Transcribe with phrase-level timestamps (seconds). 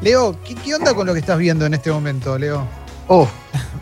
[0.00, 2.64] Leo, ¿qué, qué onda con lo que estás viendo en este momento, Leo?
[3.08, 3.28] Oh,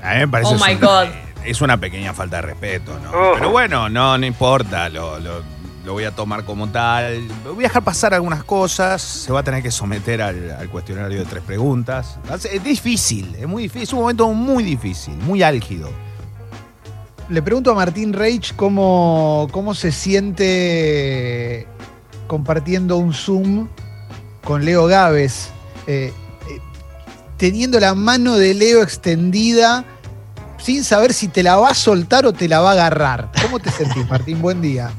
[0.03, 1.06] A mí me parece Oh es my un- God.
[1.44, 3.10] es una pequeña falta de respeto, ¿no?
[3.10, 3.32] Oh.
[3.35, 5.42] Pero bueno, no, no importa, lo, lo-
[5.84, 7.29] lo voy a tomar como tal.
[7.44, 11.18] Voy a dejar pasar algunas cosas, se va a tener que someter al, al cuestionario
[11.21, 12.19] de tres preguntas.
[12.53, 15.89] Es difícil, es muy difícil, es un momento muy difícil, muy álgido.
[17.29, 21.67] Le pregunto a Martín Reich cómo, cómo se siente
[22.27, 23.69] compartiendo un Zoom
[24.43, 25.51] con Leo Gávez,
[25.87, 26.12] eh,
[26.48, 26.61] eh,
[27.37, 29.84] teniendo la mano de Leo extendida
[30.59, 33.30] sin saber si te la va a soltar o te la va a agarrar.
[33.43, 34.43] ¿Cómo te sentís, Martín?
[34.43, 34.91] Buen día.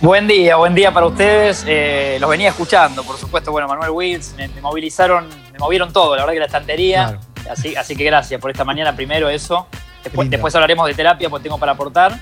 [0.00, 1.64] Buen día, buen día para ustedes.
[1.66, 3.52] Eh, los venía escuchando, por supuesto.
[3.52, 7.04] Bueno, Manuel Wills, me, me movilizaron, me movieron todo, la verdad que la estantería.
[7.06, 7.20] Claro.
[7.50, 8.94] Así, así que gracias por esta mañana.
[8.94, 9.66] Primero eso.
[10.02, 12.18] Después, hablaremos de terapia, porque tengo para aportar.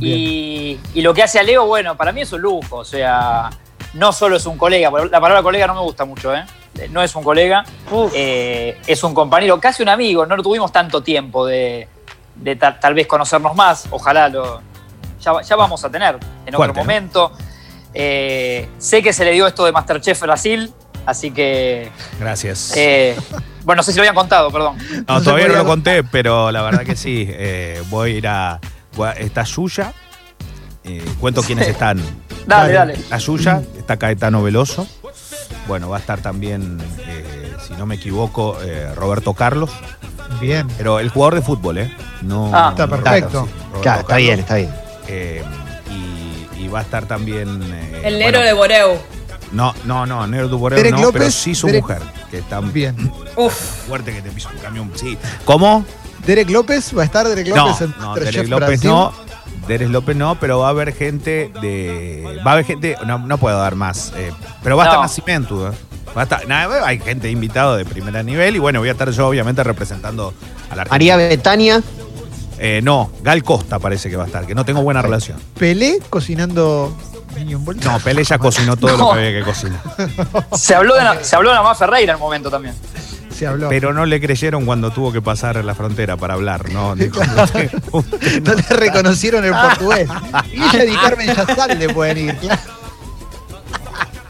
[0.00, 2.76] Y, y lo que hace a Leo, bueno, para mí es un lujo.
[2.76, 3.50] O sea,
[3.94, 6.44] no solo es un colega, la palabra colega no me gusta mucho, ¿eh?
[6.90, 7.64] No es un colega,
[8.14, 10.24] eh, es un compañero, casi un amigo.
[10.26, 11.86] No lo tuvimos tanto tiempo de,
[12.36, 13.86] de ta- tal vez conocernos más.
[13.90, 14.60] Ojalá lo.
[15.20, 16.80] Ya, ya vamos a tener en Fuerte, otro ¿no?
[16.80, 17.32] momento.
[17.94, 20.72] Eh, sé que se le dio esto de Masterchef Brasil,
[21.06, 21.90] así que.
[22.18, 22.72] Gracias.
[22.76, 23.16] eh,
[23.64, 24.76] bueno, no sé si lo habían contado, perdón.
[25.06, 27.26] No, todavía no lo conté, pero la verdad que sí.
[27.28, 28.60] eh, voy a ir a.
[28.96, 29.92] voy a- está Yuya.
[30.84, 31.98] eh, cuento quiénes están.
[32.46, 32.92] Dale, Dale.
[32.94, 32.98] dale.
[33.10, 34.86] La Yuya, está Caetano Veloso.
[35.68, 39.70] Bueno, va a estar también, eh, si no me equivoco, eh, Roberto Carlos.
[40.40, 40.66] Bien.
[40.76, 41.96] Pero el jugador de fútbol, ¿eh?
[42.22, 42.68] No, Ah.
[42.70, 43.44] Está no- perfecto.
[43.46, 44.26] sí, Roberto claro, está Carlos.
[44.26, 44.74] bien, está bien.
[45.08, 45.44] Eh,
[45.90, 47.62] y, y va a estar también.
[47.62, 48.98] eh, El bueno, negro de Boreu.
[49.52, 52.60] No, no, no, Nero Duboreo Derek no, López, pero sí su Derek- mujer, que está
[52.60, 53.12] Bien.
[53.36, 53.52] Uf.
[53.86, 54.90] fuerte que te piso un camión.
[54.94, 55.18] Sí.
[55.44, 55.84] ¿Cómo?
[56.26, 58.90] Derek López, va a estar Derek No, López en no, Derek López Brasil.
[58.90, 59.12] no.
[59.68, 62.38] Derek López no, pero va a haber gente de.
[62.46, 62.96] Va a haber gente.
[63.06, 64.12] No, no puedo dar más.
[64.16, 64.32] eh,
[64.62, 64.92] pero va a No.
[64.92, 65.68] estar Nacimiento.
[65.68, 65.72] ¿eh?
[66.16, 69.08] Va a estar, nada, hay gente invitada de primer nivel y bueno, voy a estar
[69.10, 70.34] yo obviamente representando
[70.70, 71.16] a la María.
[71.16, 71.80] Betania,
[72.58, 75.38] Eh, no, Gal Costa parece que va a estar, que no tengo buena relación.
[75.58, 76.94] Pelé cocinando
[77.34, 77.90] niño en bolsa.
[77.92, 79.80] No, Pelé ya cocinó todo lo que había que cocinar.
[80.56, 82.74] Se habló de, la- se habló de la más Ferreira en un momento también.
[83.42, 83.68] Se habló.
[83.68, 86.92] Pero no le creyeron cuando tuvo que pasar la frontera para hablar, ¿no?
[86.92, 90.08] Usted- usted No le reconocieron el portugués.
[90.52, 92.36] Y ella y Carmen Yazal le pueden ir.
[92.36, 92.60] claro.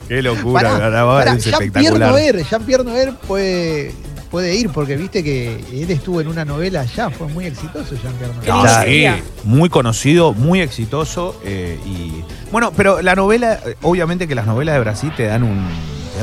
[0.09, 2.11] Qué locura, Pará, la verdad pará, es Jean-Pierre espectacular.
[2.11, 3.95] Noer, Jean-Pierre Noer puede,
[4.31, 8.35] puede ir porque viste que él estuvo en una novela allá, fue muy exitoso Jean-Pierre
[8.35, 8.49] Noer.
[8.49, 11.41] No, lindo sí, muy conocido, muy exitoso.
[11.45, 15.45] eh, y Bueno, pero la novela, eh, obviamente que las novelas de Brasil te dan,
[15.45, 15.67] un,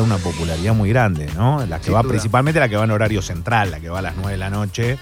[0.02, 1.66] una popularidad muy grande, ¿no?
[1.66, 2.10] La que Sin va, duda.
[2.10, 4.50] principalmente la que va en horario central, la que va a las 9 de la
[4.50, 4.98] noche.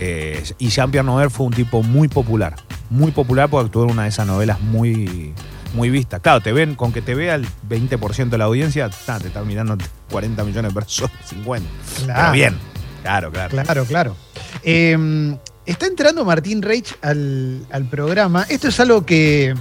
[0.00, 2.56] eh, y Jean-Pierre Noer fue un tipo muy popular.
[2.90, 5.32] Muy popular porque actuó en una de esas novelas muy,
[5.74, 6.20] muy vistas.
[6.20, 9.46] Claro, te ven, con que te vea el 20% de la audiencia, ta, te están
[9.46, 9.76] mirando
[10.10, 11.68] 40 millones de personas, 50.
[12.04, 12.20] Claro.
[12.20, 12.56] Pero bien.
[13.02, 13.50] Claro, claro.
[13.62, 14.16] Claro, claro.
[14.62, 18.44] Eh, está entrando Martín Reich al, al programa.
[18.48, 19.54] Esto es algo que,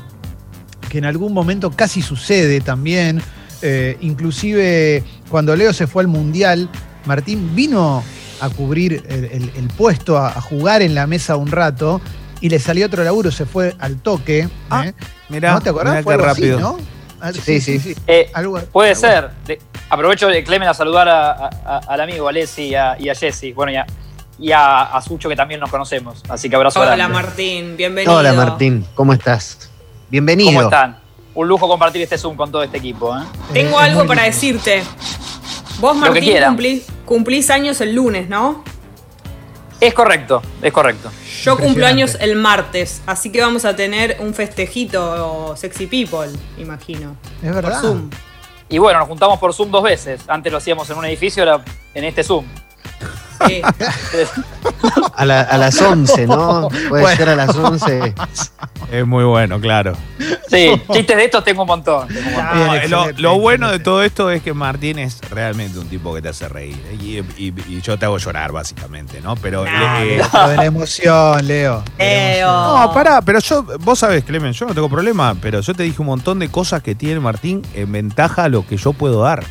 [0.89, 3.21] que en algún momento casi sucede también.
[3.61, 6.69] Eh, inclusive cuando Leo se fue al Mundial,
[7.05, 8.03] Martín vino
[8.39, 12.01] a cubrir el, el- el puesto, a, a jugar en la mesa un rato,
[12.39, 14.49] y le salió otro laburo, se fue al toque.
[14.69, 14.93] Ah, ¿eh?
[15.29, 16.03] Mirá, ¿No te acordás?
[16.03, 16.59] Fue algo así, rápido.
[16.59, 16.77] ¿no?
[17.19, 17.95] Ah, Sí, sí.
[18.07, 19.29] Eh, Algo- puede algo- ser.
[19.45, 23.09] De- aprovecho de Clemen a saludar a- a- a- al amigo Alessi y a, y
[23.09, 23.53] a Jessy.
[23.53, 23.85] Bueno, y a,
[24.39, 26.23] y a, a Sucho, que también nos conocemos.
[26.29, 27.13] Así que abrazo Hola grande.
[27.13, 28.15] Martín, bienvenido.
[28.15, 29.69] hola Martín, ¿cómo estás?
[30.09, 30.49] Bienvenido.
[30.49, 30.97] ¿Cómo están?
[31.33, 33.15] Un lujo compartir este Zoom con todo este equipo.
[33.17, 33.23] ¿eh?
[33.53, 34.83] Tengo Es algo para decirte.
[35.79, 38.63] Vos, Martín, cumplís, cumplís años el lunes, ¿no?
[39.79, 41.09] Es correcto, es correcto.
[41.41, 47.15] Yo cumplo años el martes, así que vamos a tener un festejito sexy people, imagino.
[47.41, 47.81] Es Por verdad.
[47.81, 48.09] Zoom.
[48.69, 50.21] Y bueno, nos juntamos por Zoom dos veces.
[50.27, 51.65] Antes lo hacíamos en un edificio, ahora
[51.95, 52.45] en este Zoom.
[53.47, 53.61] Sí.
[55.15, 56.67] A, la- a las 11, ¿no?
[56.89, 57.17] Puede Bueno.
[57.17, 58.13] ser a las 11.
[58.91, 59.93] Es muy bueno, claro.
[60.49, 62.07] Sí, chistes de estos tengo un montón.
[62.07, 62.71] tengo un montón.
[62.71, 66.21] Bien, No, lo, bueno de todo esto es que Martín es realmente un tipo que
[66.21, 66.77] te hace reír.
[66.99, 69.35] Y, y- y yo te hago llorar, básicamente, ¿no?
[69.37, 69.63] Pero.
[69.65, 71.83] Nah, eh, de la emoción, Leo.
[71.97, 72.39] Leo.
[72.47, 72.81] emoción.
[72.81, 76.01] no, pará, pero yo, vos sabés, Clemen, yo no tengo problema, pero yo te dije
[76.01, 79.43] un montón de cosas que tiene Martín en ventaja a lo que yo puedo dar.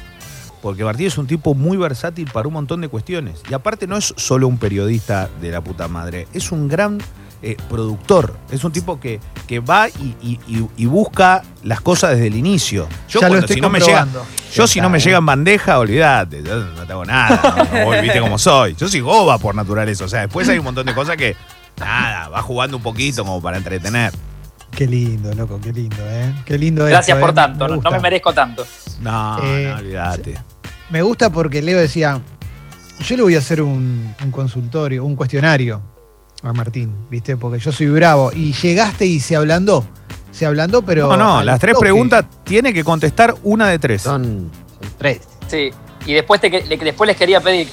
[0.62, 3.40] Porque Martín es un tipo muy versátil para un montón de cuestiones.
[3.50, 6.98] Y aparte no es solo un periodista de la puta madre, es un gran
[7.42, 8.36] eh, productor.
[8.50, 12.36] Es un tipo que, que va y, y- y- y busca las cosas desde el
[12.36, 12.86] inicio.
[13.08, 14.30] Yo ya lo estoy si no me llega, comprobando.
[14.52, 18.20] yo si no me llega en bandeja, olvídate, yo no tengo nada, no, vos viste
[18.20, 18.74] cómo soy.
[18.74, 21.34] Yo soy goba por naturaleza, o sea, después hay un montón de cosas que,
[21.78, 24.12] nada, va jugando un poquito como para entretener.
[24.80, 26.34] Qué lindo, loco, qué lindo, ¿eh?
[26.46, 27.34] Qué lindo Gracias esto, por ¿eh?
[27.34, 28.64] tanto, no, me merezco tanto.
[29.02, 30.38] No, Eh, no, olvídate.
[30.88, 32.18] Me gusta porque Leo decía,
[33.06, 35.82] yo le voy a hacer un, un consultorio, un cuestionario
[36.42, 37.36] a Martín, ¿viste?
[37.36, 38.32] Porque yo soy bravo.
[38.34, 39.84] Y llegaste y se ablandó.
[40.32, 41.08] Se ablandó, pero.
[41.08, 41.84] No, no, las tres toque.
[41.84, 44.00] preguntas tiene que contestar una de tres.
[44.00, 44.50] Son,
[44.80, 45.20] son tres.
[45.46, 45.68] Sí.
[46.06, 47.68] Y después, te, después les quería pedir,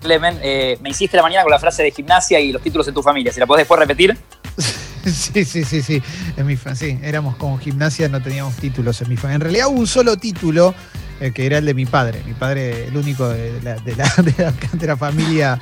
[0.00, 2.92] Clemen, eh, me hiciste la mañana con la frase de gimnasia y los títulos de
[2.92, 3.32] tu familia.
[3.32, 4.16] Si la podés después repetir.
[5.12, 6.02] Sí, sí, sí, sí.
[6.36, 9.16] En mi sí, éramos como gimnasia, no teníamos títulos en mi.
[9.22, 10.74] En realidad hubo un solo título,
[11.20, 12.22] eh, que era el de mi padre.
[12.26, 15.58] Mi padre, el único de la, de la, de la- de la familia,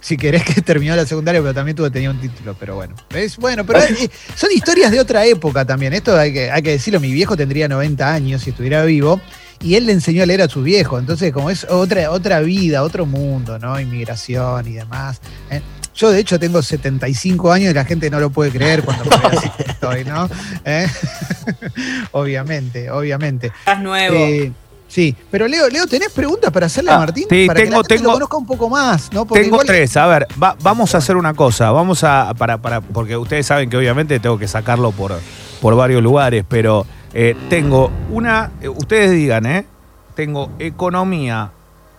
[0.00, 2.54] si querés, que terminó la secundaria, pero también tuvo, tenía un título.
[2.58, 5.92] Pero bueno, es bueno, pero eh, son historias de otra época también.
[5.92, 9.20] Esto hay que, hay que decirlo, mi viejo tendría 90 años si estuviera vivo.
[9.58, 10.98] Y él le enseñó a leer a su viejo.
[10.98, 13.80] Entonces, como es otra, otra vida, otro mundo, ¿no?
[13.80, 15.18] Inmigración y demás.
[15.50, 15.62] ¿eh?
[15.96, 19.10] Yo, de hecho, tengo 75 años y la gente no lo puede creer cuando me
[19.66, 20.28] estoy, ¿no?
[20.64, 20.86] ¿Eh?
[22.12, 23.46] obviamente, obviamente.
[23.46, 24.14] Estás nuevo.
[24.16, 24.52] Eh,
[24.88, 27.26] sí, pero Leo, Leo, ¿tenés preguntas para hacerle a Ah, Martín?
[27.30, 29.24] sí, para que la gente tengo- lo conozca un poco más, ¿no?
[29.24, 29.96] Porque Tengo igual- tres.
[29.96, 31.70] A ver, va- vamos a hacer una cosa.
[31.70, 32.32] Vamos a.
[32.36, 35.18] Para, para, porque ustedes saben que obviamente tengo que sacarlo por,
[35.60, 38.50] por varios lugares, pero eh, tengo una.
[38.76, 39.66] ustedes digan, ¿eh?
[40.14, 41.50] Tengo economía,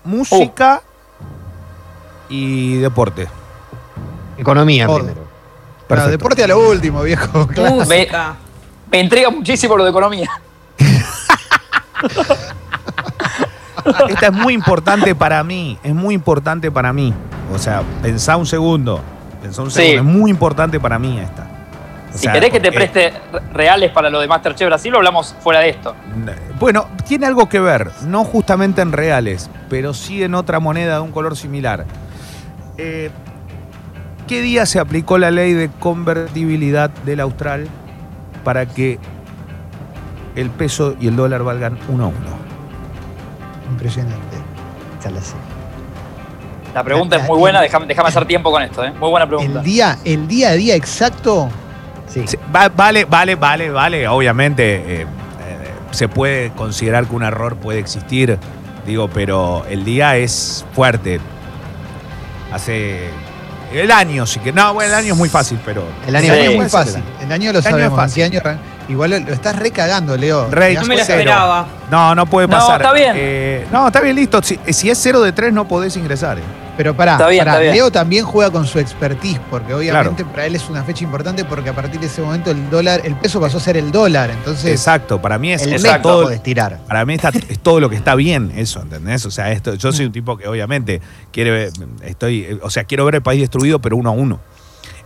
[0.03, 0.81] música
[2.29, 3.27] y deporte.
[4.37, 4.97] Economía Todo.
[4.99, 5.21] primero.
[5.21, 6.11] Claro, Perfecto.
[6.11, 7.47] deporte a lo último, viejo.
[7.69, 8.35] Música.
[8.91, 10.29] Me intriga muchísimo lo de economía.
[14.09, 15.77] Esta es muy importante para mí.
[15.83, 17.13] Es muy importante para mí.
[17.53, 19.01] O sea, pensá un segundo.
[19.41, 19.81] Pensá un Sí.
[19.81, 20.09] segundo.
[20.11, 21.43] Es muy importante para mí esta.
[22.13, 24.97] O Si sea, querés que te preste re- reales para lo de Masterchef Brasil, lo
[24.97, 25.93] hablamos fuera de esto.
[26.59, 31.01] Bueno, tiene algo que ver, no justamente en reales, pero sí en otra moneda de
[31.01, 31.85] un color similar.
[32.77, 33.11] Eh,
[34.27, 37.67] ¿Qué día se aplicó la ley de convertibilidad del austral
[38.43, 38.99] para que
[40.35, 42.37] el peso y el dólar valgan uno a uno?
[43.71, 44.37] Impresionante.
[46.73, 48.91] La pregunta La- es muy buena, déjame, déjame hacer tiempo con esto, ¿eh?
[48.99, 49.59] Muy buena pregunta.
[49.59, 51.49] El día, el día a día exacto,
[52.07, 52.23] Sí.
[52.25, 54.07] Sí, va- vale, vale, vale, vale.
[54.07, 55.05] Obviamente eh, eh,
[55.91, 58.37] se puede considerar que un error puede existir,
[58.85, 61.19] digo, pero el día es fuerte.
[62.53, 63.09] Hace
[63.73, 66.39] el año, sí que no, bueno, el año es muy fácil, pero El año Sí.
[66.39, 67.03] es muy fácil.
[67.21, 67.83] El año lo El año es sabemos.
[67.85, 68.53] ¿En qué fácil.
[68.53, 68.59] año
[68.89, 70.49] Igual lo, estás recagando, Leo.
[70.49, 71.67] Rey, ¿Te das No me lo esperaba.
[71.91, 72.81] no, no puede No, pasar.
[72.81, 73.13] está bien.
[73.15, 74.41] Eh, no, está bien, listo.
[74.41, 76.37] Si, si es 0 de 3 no podés ingresar.
[76.39, 76.41] eh.
[76.77, 77.73] Pero pará, Está bien, pará, está bien.
[77.73, 81.69] Leo también juega con su expertise, porque obviamente para él es una fecha importante porque
[81.69, 84.29] a partir de ese momento el dólar, el peso pasó a ser el dólar.
[84.29, 86.07] Entonces, Exacto, para mí es, El es Exacto.
[86.09, 86.79] método todo, de estirar.
[86.87, 89.25] para mí está, es todo lo que está bien, eso, ¿entendés?
[89.25, 91.01] O sea, esto, yo soy un tipo que obviamente
[91.31, 91.71] quiere ver-
[92.03, 94.39] estoy, o sea, quiero ver el país destruido, pero uno a uno.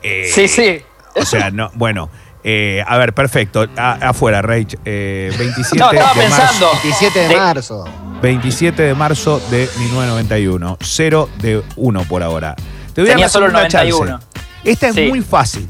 [0.03, 0.81] Eh, Sí, sí.
[1.15, 2.09] O sea, no, bueno.
[2.43, 3.65] Eh, a ver, perfecto.
[3.77, 4.77] A- afuera, Rage.
[4.85, 6.43] Eh, 27, No, estaba de pensando.
[6.45, 7.85] marzo, 27 de marzo.
[8.21, 10.77] 27 de marzo de 1991.
[10.81, 12.55] 0 de 1 por ahora.
[12.93, 13.89] Te voy a Tenía dar solo el una chance.
[13.91, 14.19] 91.
[14.63, 15.07] Esta es Sí.
[15.09, 15.67] muy fácil.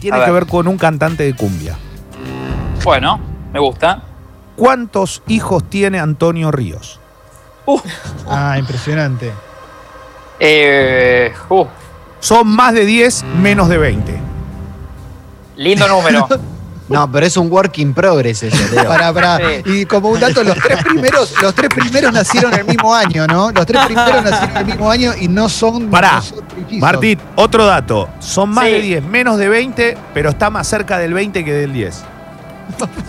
[0.00, 0.42] Tiene A que ver.
[0.44, 1.76] ver con un cantante de cumbia.
[2.84, 3.20] Bueno,
[3.52, 4.02] me gusta.
[4.56, 7.00] ¿Cuántos hijos tiene Antonio Ríos?
[7.66, 7.78] Uh,
[8.28, 9.32] ah, impresionante.
[10.38, 11.66] eh, uh,
[12.20, 14.18] Son más de 10, menos de 20.
[15.56, 16.28] Lindo número.
[16.90, 18.84] No, pero es un work in progress eso, Leo.
[18.84, 19.36] Para, para.
[19.38, 19.62] Sí.
[19.64, 23.52] Y como un dato, los tres primeros, los tres primeros nacieron el mismo año, ¿no?
[23.52, 25.88] Los tres primeros nacieron el mismo año y no son.
[25.88, 26.80] Pará, no son trillizos.
[26.80, 28.08] Martín, otro dato.
[28.18, 28.72] Son más Sí.
[28.72, 32.02] de 10, menos de 20, pero está más cerca del 20 que del 10.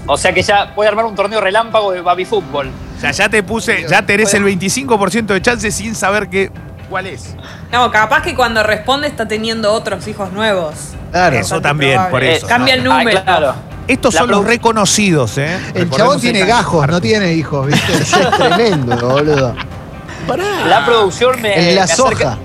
[0.05, 2.69] O sea que ya voy a armar un torneo relámpago de baby fútbol.
[2.97, 6.51] O sea, ya te puse, ya tenés el 25% de chance sin saber qué,
[6.87, 7.35] cuál es.
[7.71, 10.73] No, capaz que cuando responde está teniendo otros hijos nuevos.
[11.11, 11.37] Claro.
[11.37, 12.11] Eso también, probable.
[12.11, 12.45] por eso.
[12.45, 13.19] Eh, cambia el número.
[13.19, 13.55] Ah, claro.
[13.87, 15.57] Estos La son los reconocidos, ¿eh?
[15.73, 17.93] El chabón tiene gajos, no tiene hijos, ¿viste?
[17.93, 19.55] Eso es tremendo, boludo.
[20.67, 22.37] La producción me, En me la acerca, soja.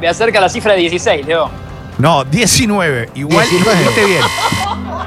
[0.00, 1.50] me acerca a la cifra de 16, Leo.
[1.98, 3.10] No, 19.
[3.14, 3.82] Igual 19.
[3.84, 4.22] viste bien.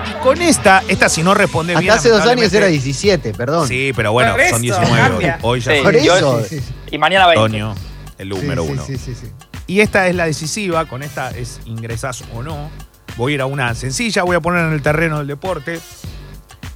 [0.09, 1.89] Y con esta, esta si no responde bien.
[1.89, 3.67] Hasta hace dos años era 17, perdón.
[3.67, 4.97] Sí, pero bueno, son eso, 19.
[4.97, 5.39] cambia.
[5.41, 5.81] Hoy ya Sí.
[5.83, 6.41] son yo- eso.
[6.43, 6.73] Sí, sí, sí.
[6.91, 7.43] Y mañana 20.
[7.45, 7.75] Antonio,
[8.21, 8.83] el número Sí, uno.
[8.85, 9.31] Sí, sí, sí, sí.
[9.67, 12.69] Y esta es la decisiva, con esta es ingresás o no.
[13.17, 15.79] Voy a ir a una sencilla, voy a poner en el terreno del deporte.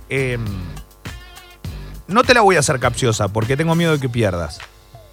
[0.10, 0.38] Eh,
[2.08, 4.60] no te la voy a hacer capciosa porque tengo miedo de que pierdas.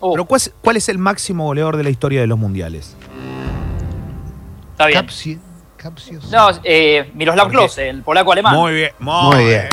[0.01, 2.97] Uh, Pero ¿cuál es, cuál es el máximo goleador de la historia de los mundiales?
[4.73, 5.07] está bien.
[5.07, 5.39] Capsi-
[5.77, 6.31] capcios.
[6.31, 7.49] No, eh, Miroslav.
[7.51, 8.55] Klose, el polaco alemán.
[8.55, 9.69] Muy bien, muy, Muy bien.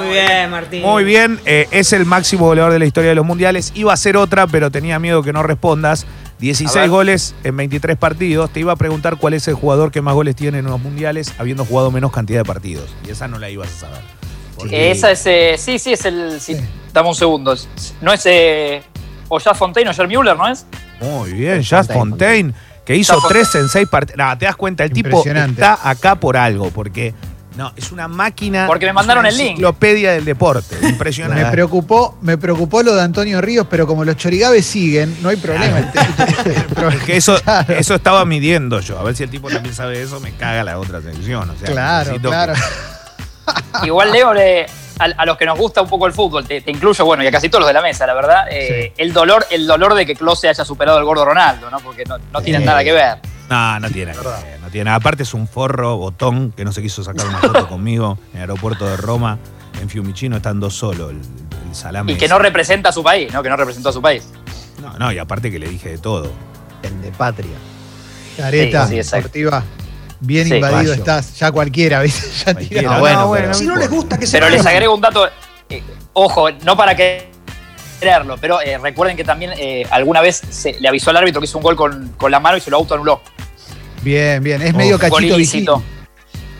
[0.00, 0.82] Muy bien, Martín.
[0.82, 3.72] Muy bien, eh, es el máximo goleador de la historia de los mundiales.
[3.74, 6.04] Iba a ser otra, pero tenía miedo que no respondas.
[6.04, 6.88] A 16 ver.
[6.90, 8.50] goles en 23 partidos.
[8.50, 11.34] Te iba a preguntar cuál es el jugador que más goles tiene en los mundiales,
[11.38, 12.88] habiendo jugado menos cantidad de partidos.
[13.06, 14.00] Y esa no la ibas a saber.
[14.70, 15.26] Eh, esa es.
[15.26, 16.40] eh, sí, sí, es el.
[16.40, 16.60] sí, Sí.
[16.92, 17.54] Dame un segundo.
[18.00, 18.26] No es.
[18.26, 18.82] Eh,
[19.28, 20.66] o ya Fontaine o Jer Müller, ¿no es?
[21.00, 22.54] Muy bien, Jazz Fontaine, Fontaine,
[22.84, 24.18] que hizo Jazz tres en seis partidos.
[24.18, 27.14] No, te das cuenta, el tipo está acá por algo, porque
[27.56, 28.66] no, es una máquina.
[28.66, 29.50] Porque me es mandaron una el link.
[29.50, 30.76] Enciclopedia del deporte.
[30.80, 31.50] Me Impresionante.
[31.50, 35.80] preocupó, me preocupó lo de Antonio Ríos, pero como los chorigabes siguen, no hay problema.
[36.94, 37.74] Es que eso, Claro.
[37.74, 38.98] eso estaba midiendo yo.
[38.98, 41.50] A ver si el tipo también sabe eso, me caga la otra sección.
[41.50, 42.54] O sea, claro, claro.
[42.54, 42.60] que-
[43.86, 44.66] Igual, Leo, le-
[44.98, 47.26] a, a los que nos gusta un poco el fútbol, te, te incluyo, bueno, y
[47.26, 50.04] a casi todos los de la mesa, la verdad, eh, el, dolor, el dolor de
[50.06, 51.80] que Klose haya superado al gordo Ronaldo, ¿no?
[51.80, 52.66] Porque no, no tienen Sí.
[52.66, 53.16] nada que ver.
[53.50, 54.96] No, no tiene nada que ver, no tiene nada.
[54.96, 58.40] Aparte es un forro botón que no se quiso sacar una foto conmigo en el
[58.42, 59.38] aeropuerto de Roma,
[59.82, 62.12] en Fiumicino, estando solo el, el salame.
[62.12, 62.34] Y que ese.
[62.34, 63.42] no representa a su país, ¿no?
[63.42, 64.28] Que no representó a su país.
[64.80, 66.30] no, no, y aparte que le dije de todo.
[66.82, 67.50] El de patria.
[68.36, 69.16] Careta, Sí, sí, exacto.
[69.28, 69.64] deportiva.
[70.20, 70.54] Bien Sí.
[70.54, 72.28] invadido estás, ya cualquiera, ¿viste?
[72.46, 72.98] Ya Cualquiera.
[73.00, 75.26] bueno, No, pero- no Si no les gusta que se Pero les agrego un dato,
[75.68, 77.29] eh, ojo, no para que
[78.00, 81.44] creerlo, pero eh, recuerden que también eh, alguna vez se, le avisó al árbitro que
[81.44, 83.20] hizo un gol con, con la mano y se lo autoanuló.
[84.02, 84.60] Bien, bien.
[84.62, 85.68] Es medio Uf, cachito vigil.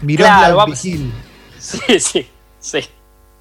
[0.02, 1.12] Miró Claro, vigil.
[1.58, 2.28] Sí, sí,
[2.58, 2.80] sí.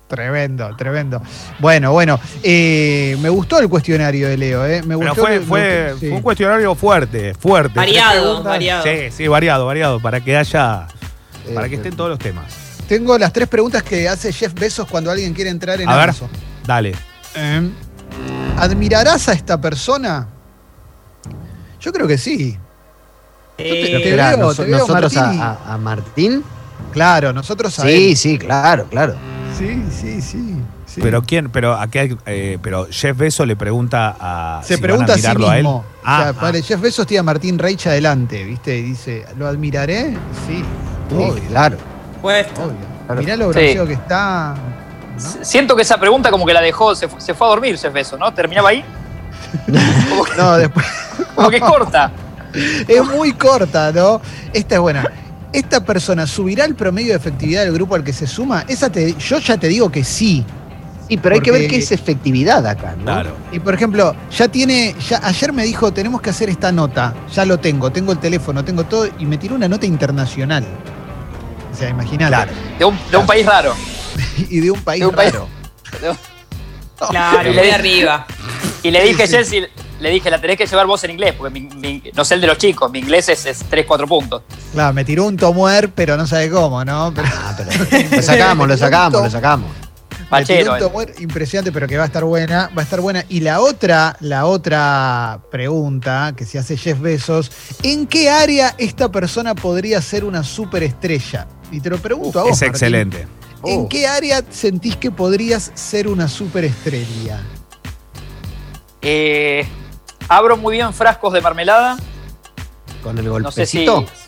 [0.08, 1.22] Tremendo, tremendo.
[1.60, 2.20] Bueno, bueno.
[2.42, 4.82] eh, me gustó el cuestionario de Leo, ¿eh?
[4.82, 5.22] Me Pero gustó.
[5.22, 6.08] fue, me fue, gustó, sí.
[6.08, 7.76] fue un cuestionario fuerte, fuerte.
[7.76, 8.84] Variado, variado.
[8.84, 10.88] Sí, sí, variado, variado, para que haya,
[11.48, 12.52] Eh, para que estén todos los temas.
[12.88, 16.04] Tengo las tres preguntas que hace Jeff Bezos cuando alguien quiere entrar en A ver.
[16.06, 16.30] Amazon.
[16.66, 16.96] Dale.
[17.36, 17.70] Eh,
[18.60, 20.28] ¿Admirarás a esta persona?
[21.80, 22.58] Yo creo que sí.
[23.58, 25.42] Eh, te Esperá, veo, nos- te veo, nosotros a, Martín.
[25.42, 26.44] a- a Martín.
[26.92, 28.20] Claro, nosotros Sí, sabemos.
[28.20, 29.16] sí, claro, claro.
[29.58, 30.56] Sí, sí, sí.
[30.86, 31.02] sí.
[31.02, 35.14] Pero quién, pero aquí hay- eh, pero Jeff Bezos le pregunta a Se si pregunta
[35.14, 35.70] a van sí admirarlo mismo.
[35.72, 35.86] a él.
[35.86, 36.42] o Ah, sea, ah.
[36.42, 38.78] vale, Jeff Bezos tiene a Martín Reich adelante, ¿viste?
[38.78, 40.12] Y dice, ¿lo admiraré?
[40.48, 40.64] Sí,
[41.10, 41.78] Sí, obvio, claro.
[42.22, 42.62] puesto.
[42.64, 42.76] obvio.
[43.08, 43.22] Claro.
[43.22, 43.60] Mirá lo Sí.
[43.60, 44.56] bronceado que está.
[45.24, 45.44] ¿No?
[45.46, 47.94] Siento que esa pregunta como que la dejó, se, fu- se fue a dormir Jeff
[47.94, 48.34] Bezos, ¿no?
[48.34, 48.84] Terminaba ahí.
[49.66, 50.86] Que, No, después.
[51.36, 52.12] como que corta.
[52.88, 54.22] es muy corta, ¿no?
[54.54, 55.10] Esta es buena.
[55.52, 58.64] ¿Esta persona subirá el promedio de efectividad del grupo al que se suma?
[58.68, 60.46] Esa te, yo ya te digo que sí.
[61.08, 63.04] Sí, pero hay que ver qué es efectividad acá, ¿no?
[63.06, 63.32] Claro.
[63.52, 67.46] Y por ejemplo, ya tiene, ya ayer me dijo, tenemos que hacer esta nota, ya
[67.46, 70.64] lo tengo, tengo el teléfono, tengo todo, y me tiró una nota internacional.
[71.74, 72.28] O sea, imagínate.
[72.36, 72.52] Claro.
[72.78, 73.74] De un, de un país raro.
[74.50, 75.48] Y de un país De un país- raro.
[77.10, 78.28] Claro, Y muy le- arriba.
[78.84, 79.38] Y le dije, Sí, sí.
[79.38, 79.64] Jessy,
[80.02, 82.42] le dije, la tenés que llevar vos en inglés, porque mi- mi- no sé el
[82.42, 84.42] de los chicos, mi inglés es, es 3, 4 puntos.
[84.74, 87.14] Claro, me tiró un tomuer, pero no sabe cómo, ¿no?
[87.16, 87.70] Pero, Ah, pero
[88.16, 89.70] lo sacamos, lo sacamos, lo sacamos.
[90.30, 93.24] me tiró un tomuer impresionante, pero que va a estar buena, va a estar buena.
[93.30, 97.50] Y la otra, la otra pregunta que se hace Jeff Bezos,
[97.84, 101.48] ¿en qué área esta persona podría ser una superestrella?
[101.72, 102.52] Y te lo pregunto a vos.
[102.52, 102.70] Es Martín.
[102.72, 103.28] excelente.
[103.66, 103.90] ¿En Oh.
[103.90, 107.42] qué área sentís que podrías ser una superestrella?
[109.02, 109.68] Eh,
[110.28, 111.98] abro muy bien frascos de mermelada.
[113.04, 113.86] Con el No sé si.
[113.86, 114.20] golpecito.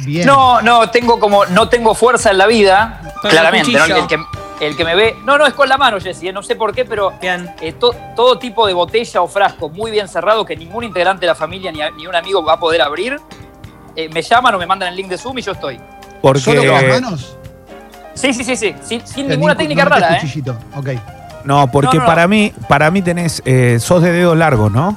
[0.00, 0.26] Bien.
[0.26, 1.44] No, no, tengo como.
[1.46, 3.14] No tengo fuerza en la vida.
[3.20, 3.70] Con claramente.
[3.70, 3.80] el ¿no?
[3.82, 4.02] cuchillo.
[4.02, 4.06] El,
[4.58, 5.16] que, el que me ve.
[5.24, 6.28] No, no, es con la mano, Jessy.
[6.28, 7.50] eh, No sé por qué, pero Bien.
[7.60, 11.26] eh, to- todo tipo de botella o frasco muy bien cerrado que ningún integrante de
[11.28, 13.20] la familia ni, a- ni un amigo va a poder abrir.
[13.96, 15.80] eh, me llaman o me mandan el link de Zoom y yo estoy.
[16.22, 17.36] Porque ¿Solo con las manos?
[18.18, 19.00] Sí, sí, sí, sí.
[19.04, 20.20] Sin, ninguna ni- técnica no rara, ¿eh?
[20.20, 20.58] cuchillito.
[20.74, 20.88] Ok.
[21.44, 22.06] no, porque No, no, no.
[22.06, 24.96] para mí, para mí tenés, eh, sos de dedos largos, ¿no?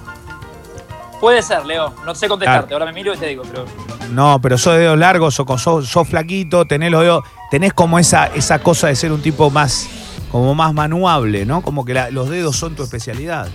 [1.19, 1.93] Puede ser, Leo.
[2.05, 2.67] No sé contestarte.
[2.69, 2.81] Claro.
[2.83, 3.65] Ahora me miro y te digo, pero.
[4.11, 7.99] No, pero sos de dedos largos, sos, sos, sos flaquito, tenés los dedos, tenés como
[7.99, 9.87] esa, esa cosa de ser un tipo más,
[10.31, 11.61] como más manuable, ¿no?
[11.61, 13.47] Como que la- los dedos son tu especialidad.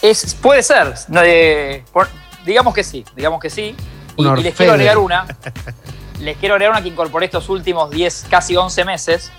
[0.00, 0.94] Es, puede ser.
[1.08, 2.08] no, eh, por-
[2.46, 3.74] digamos que sí, digamos que sí.
[4.16, 5.26] Y, Un y les quiero agregar una.
[6.20, 9.30] Les quiero agregar una que incorporé estos últimos 10, casi 11 meses.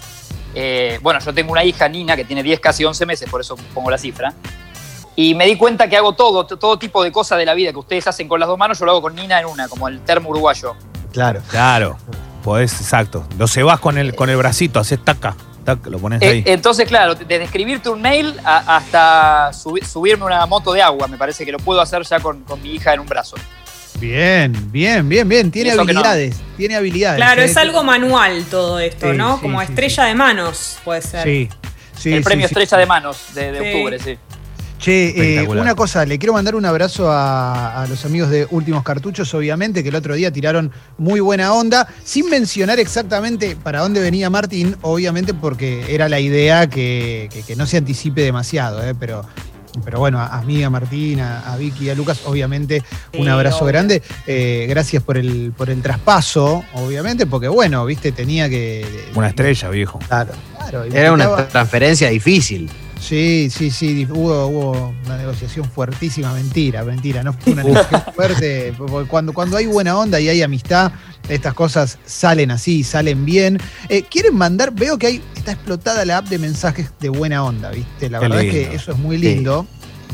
[0.54, 3.56] Eh, bueno, yo tengo una hija, Nina, que tiene 10, casi 11 meses, por eso
[3.74, 4.34] pongo la cifra.
[5.16, 7.80] Y me di cuenta que hago todo, todo tipo de cosas de la vida que
[7.80, 10.02] ustedes hacen con las dos manos, yo lo hago con Nina en una, como el
[10.02, 10.76] termo uruguayo.
[11.14, 11.42] Claro.
[11.50, 11.98] Claro,
[12.44, 13.26] podés, exacto.
[13.38, 16.44] Lo cebás con el, con el bracito, haces taca, tac, lo pones Eh, ahí.
[16.46, 21.18] entonces, claro, desde escribirte un mail a- hasta subi- subirme una moto de agua, me
[21.18, 23.38] parece que lo puedo hacer ya con, con mi hija en un brazo.
[24.00, 25.52] Bien, bien, bien, bien.
[25.52, 25.82] Tiene no.
[25.82, 26.36] habilidades.
[26.58, 27.18] Tiene habilidades.
[27.18, 27.46] Claro, ¿eh?
[27.46, 29.36] es algo manual todo esto, Sí, ¿no?
[29.36, 31.24] sí, Como sí, estrella de manos, puede ser.
[31.24, 31.50] Sí.
[31.98, 32.54] sí el premio sí.
[32.54, 33.66] Estrella de Manos de, de Sí.
[33.78, 34.18] octubre, sí.
[34.78, 38.84] Che, eh, una cosa, le quiero mandar un abrazo a, a los amigos de Últimos
[38.84, 44.02] Cartuchos, obviamente, que el otro día tiraron muy buena onda, sin mencionar exactamente para dónde
[44.02, 48.94] venía Martín, obviamente porque era la idea que, que- que no se anticipe demasiado, eh,
[49.00, 49.26] pero
[49.84, 52.84] pero bueno, a, a mí, a Martín, a, a Vicky, a Lucas, obviamente
[53.18, 53.68] un abrazo obvio.
[53.68, 54.02] grande.
[54.28, 58.86] Eh, gracias por el, por el traspaso, obviamente, porque bueno, viste, tenía que.
[59.16, 60.00] Una estrella, viejo.
[60.08, 60.84] Claro, claro.
[60.84, 62.70] Era una transferencia difícil.
[63.06, 68.74] Sí, sí, sí, hubo, hubo una negociación fuertísima, mentira, mentira, no fue una negociación fuerte,
[68.76, 70.92] porque cuando, cuando hay buena onda y hay amistad,
[71.30, 73.60] estas cosas salen así, salen bien.
[73.90, 74.72] Eh, ¿Quieren mandar?
[74.72, 78.10] Veo que hay, está explotada la app de mensajes de buena onda, ¿viste?
[78.10, 79.68] La Qué verdad es que eso es muy lindo,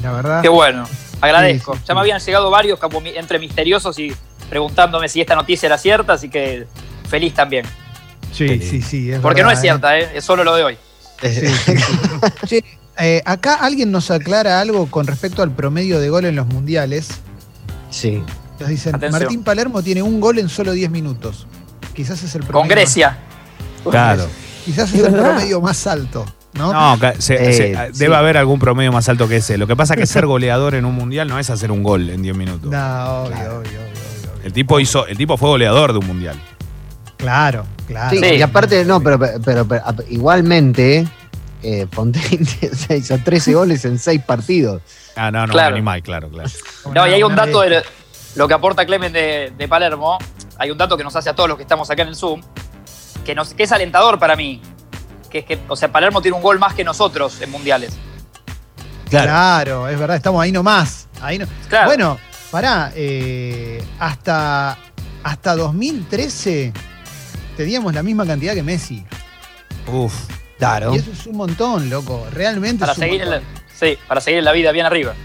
[0.04, 0.42] la verdad.
[0.42, 0.86] Qué bueno,
[1.22, 1.76] agradezco.
[1.76, 4.12] Sí, sí, ya me habían llegado varios como entre misteriosos y
[4.50, 6.68] preguntándome si esta noticia era cierta, así que
[7.10, 7.66] feliz también.
[8.34, 9.14] Sí, sí, sí.
[9.14, 10.10] es Porque no es cierta, ¿eh?
[10.14, 10.78] es solo lo de hoy.
[11.22, 11.76] Sí, sí,
[12.48, 12.64] sí.
[13.00, 17.10] Eh, acá alguien nos aclara algo con respecto al promedio de gol en los mundiales.
[17.90, 18.22] Sí.
[18.60, 19.22] Nos dicen, Atención.
[19.24, 21.48] Martín Palermo tiene un gol en solo 10 minutos.
[21.96, 22.60] Quizás es el promedio.
[22.62, 23.18] Con Grecia.
[23.90, 24.28] Claro.
[24.66, 26.72] Quizás es el promedio más alto, ¿no?
[26.72, 28.00] No, se- Eh, se- sí.
[28.00, 29.58] debe haber algún promedio más alto que ese.
[29.58, 32.10] Lo que pasa es que ser goleador en un mundial no es hacer un gol
[32.10, 32.70] en 10 minutos.
[32.72, 33.58] No, obvio, Claro.
[33.58, 34.44] obvio, obvio, obvio, obvio.
[34.46, 36.40] El tipo hizo, el tipo fue goleador de un mundial.
[37.18, 38.12] Claro, claro.
[38.12, 38.36] Sí, Sí.
[38.36, 39.68] y aparte, no, pero, pero,
[40.10, 41.08] igualmente,
[41.63, 42.46] eh, Fontaine
[42.96, 44.82] hizo 13 goles en 6 partidos.
[45.15, 45.75] Ah, no, no, Claro.
[45.75, 46.50] animal, claro, claro.
[46.94, 47.84] No, y hay un dato de
[48.36, 50.18] lo que aporta Clemen de, de Palermo.
[50.58, 52.41] Hay un dato que nos hace a todos los que estamos acá en el Zoom,
[53.25, 54.62] que, nos, que es alentador para mí.
[55.30, 57.94] Que es que, o sea, Palermo tiene un gol más que nosotros en mundiales.
[59.10, 59.88] Claro.
[59.88, 61.08] es verdad, estamos ahí nomás.
[61.22, 61.46] Ahí no.
[61.70, 61.88] Claro.
[61.88, 62.18] Bueno,
[62.50, 64.77] pará, eh, hasta,
[65.24, 66.74] hasta 2013
[67.58, 69.06] teníamos la misma cantidad que Messi.
[69.88, 70.13] Uf.
[70.62, 70.94] Claro.
[70.94, 72.24] Y eso es un montón, loco.
[72.32, 73.41] Realmente para es un seguir, en la,
[73.74, 75.15] sí, para seguir en la vida bien arriba.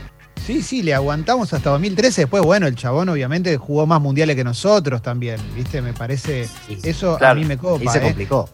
[0.47, 2.23] Sí, sí, le aguantamos hasta 2013.
[2.23, 5.83] Después, bueno, el chabón obviamente jugó más mundiales que nosotros también, ¿viste?
[5.83, 6.49] Me parece.
[6.67, 6.79] Sí.
[6.83, 7.93] Eso a mí me copa.
[7.93, 8.01] se ¿eh?
[8.01, 8.49] complicó.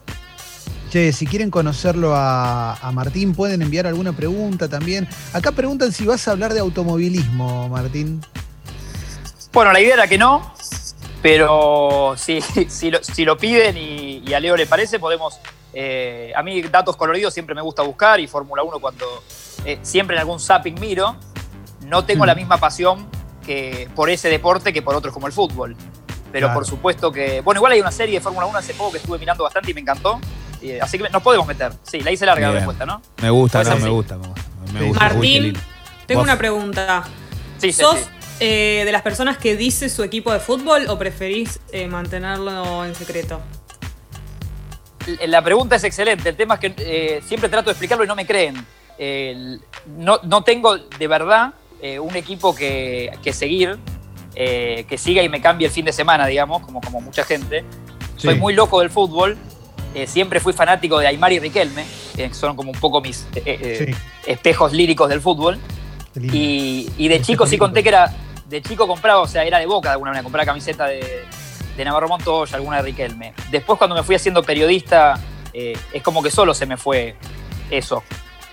[0.91, 5.07] Che, si quieren conocerlo a, a Martín, pueden enviar alguna pregunta también.
[5.31, 8.19] Acá preguntan si vas a hablar de automovilismo, Martín.
[9.53, 10.53] Bueno, la idea era que no,
[11.21, 15.39] pero si, si, lo, si lo piden y, y a Leo le parece, podemos.
[15.73, 19.23] Eh, a mí, datos coloridos siempre me gusta buscar y Fórmula 1 cuando
[19.65, 21.15] eh, siempre en algún zapping miro,
[21.81, 22.27] no tengo Mm.
[22.27, 23.07] la misma pasión
[23.45, 25.75] que por ese deporte que por otros como el fútbol.
[26.31, 26.59] Pero Claro.
[26.59, 27.41] por supuesto que.
[27.41, 29.73] Bueno, igual hay una serie de Fórmula 1 hace poco que estuve mirando bastante y
[29.73, 30.19] me encantó.
[30.61, 31.73] y, así que nos podemos meter.
[31.83, 33.01] Sí, la hice larga la respuesta, ¿no?
[33.21, 34.17] Me gusta, no, me gusta.
[34.17, 34.43] Me gusta.
[34.73, 34.85] Me Sí.
[34.87, 35.05] gusta.
[35.05, 35.53] Uy, qué Martín,
[36.07, 36.23] tengo Vos.
[36.27, 37.03] una pregunta.
[37.57, 38.05] Sí, sí, ¿Sos sí.
[38.39, 42.95] eh, de las personas que dice su equipo de fútbol o preferís eh, mantenerlo en
[42.95, 43.41] secreto?
[45.27, 46.29] La pregunta es excelente.
[46.29, 48.65] El tema es que eh, siempre trato de explicarlo y no me creen.
[49.97, 53.77] No, no tengo de verdad eh, un equipo que, que seguir,
[54.35, 57.63] eh, que siga y me cambie el fin de semana, digamos, como, como mucha gente.
[58.15, 59.37] Soy muy loco del fútbol.
[60.05, 61.85] siempre fui fanático de Aymar y Riquelme,
[62.15, 63.93] que son como un poco mis Sí,
[64.25, 65.59] espejos líricos del fútbol.
[66.21, 68.13] Y, y de chico sí conté que era.
[68.47, 71.23] De chico compraba, o sea, era de boca de alguna manera, compraba camiseta de,
[71.75, 73.33] de Navarro Montoya, alguna de Riquelme.
[73.51, 75.19] Después, cuando me fui haciendo periodista,
[75.53, 77.15] eh, es como que solo se me fue
[77.69, 78.03] eso.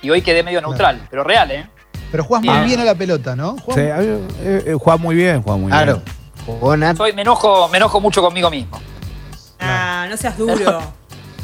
[0.02, 0.70] Y hoy quedé medio Claro.
[0.72, 1.66] neutral, pero real, ¿eh?
[2.10, 2.80] Pero jugás muy Bien.
[2.80, 3.56] a la pelota, ¿no?
[3.74, 6.02] Sí, eh, eh, juega muy bien, juega muy Claro.
[6.02, 6.96] bien.
[6.96, 8.80] Soy, me, enojo, me enojo mucho conmigo mismo.
[9.60, 10.80] Ah, no seas duro.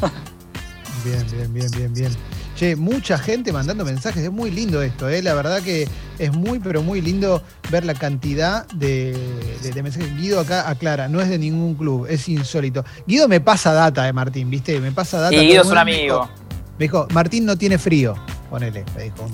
[1.05, 2.17] Bien, bien, bien, bien, bien.
[2.57, 5.21] Che, mucha gente mandando mensajes, es muy lindo esto, ¿eh?
[5.21, 9.15] La verdad que es muy, pero muy lindo ver la cantidad de,
[9.61, 10.17] de- de mensajes.
[10.17, 12.83] Guido acá aclara, no es de ningún club, es insólito.
[13.05, 14.79] Guido me pasa data de Martín, ¿viste?
[14.79, 15.35] Me pasa data.
[15.35, 16.29] Y Guido es un amigo.
[16.77, 18.15] Me dijo, Martín no tiene frío.
[18.49, 19.27] Ponele, me dijo.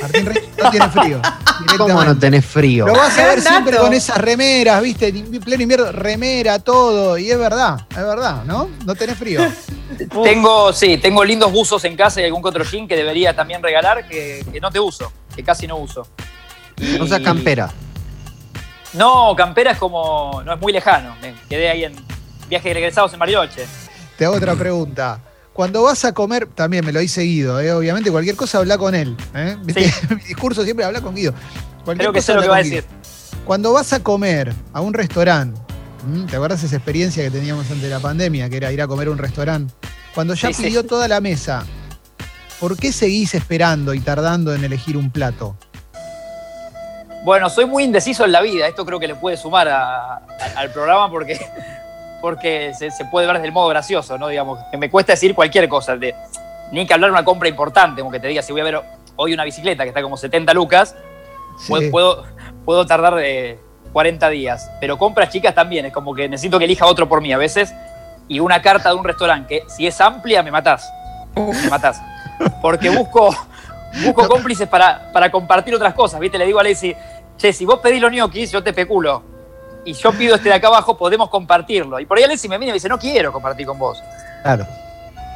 [0.00, 1.20] Martín Rey no tiene frío.
[1.78, 2.86] ¿Cómo no tenés frío?
[2.86, 5.08] Lo vas a ver siempre con esas remeras, ¿viste?
[5.08, 7.18] En pleno invierno, remera, todo.
[7.18, 8.70] Y es verdad, es verdad, ¿no?
[8.84, 9.40] No tenés frío.
[10.24, 14.08] Tengo, sí, tengo lindos buzos en casa y algún otro jean que debería también regalar
[14.08, 16.08] que, que no te uso, que casi no uso.
[16.98, 17.70] No seas campera.
[18.94, 20.42] No, campera es como.
[20.44, 21.14] no es muy lejano.
[21.20, 21.94] Me quedé ahí en
[22.48, 23.66] viaje de regresados en Bariloche.
[24.16, 25.20] Te hago otra pregunta.
[25.54, 27.72] Cuando vas a comer, también me lo hice Guido, ¿eh?
[27.72, 29.16] obviamente cualquier cosa habla con él.
[29.34, 29.56] ¿eh?
[30.10, 31.32] Mi discurso siempre habla con Guido.
[31.84, 32.82] Cualquier Creo que sé lo que va a decir.
[32.82, 33.44] Guido.
[33.46, 35.60] Cuando vas a comer a un restaurante.
[36.28, 39.10] ¿te acuerdas esa experiencia que teníamos ante la pandemia, que era ir a comer a
[39.12, 39.72] un restaurante?
[40.14, 40.62] Cuando ya Sí, sí.
[40.64, 41.64] pidió toda la mesa,
[42.60, 45.56] ¿por qué seguís esperando y tardando en elegir un plato?
[47.24, 48.66] Bueno, soy muy indeciso en la vida.
[48.68, 50.20] Esto creo que le puede sumar a- a-
[50.56, 51.40] al programa porque,
[52.24, 54.28] porque se, se puede ver desde el modo gracioso, ¿no?
[54.28, 55.94] Digamos, que me cuesta decir cualquier cosa.
[55.94, 56.14] De,
[56.72, 58.80] ni que hablar de una compra importante, como que te diga, si voy a ver
[59.16, 60.96] hoy una bicicleta que está como 70 lucas,
[61.68, 61.90] puedo, Sí.
[61.90, 62.24] puedo,
[62.64, 63.58] puedo tardar de
[63.92, 64.70] 40 días.
[64.80, 67.74] Pero compras chicas también, es como que necesito que elija otro por mí a veces.
[68.26, 70.90] Y una carta de un restaurante que si es amplia, me matás.
[71.36, 72.00] Me matás.
[72.62, 73.36] Porque busco,
[74.02, 76.38] busco cómplices para, para compartir otras cosas, ¿viste?
[76.38, 76.96] Le digo a Alessi,
[77.36, 79.33] che, si vos pedís los ñoquis, yo te peculo.
[79.84, 82.00] Y yo pido este de acá abajo, podemos compartirlo.
[82.00, 84.02] Y por ahí Alessi me viene y me dice, no quiero compartir con vos.
[84.42, 84.66] Claro.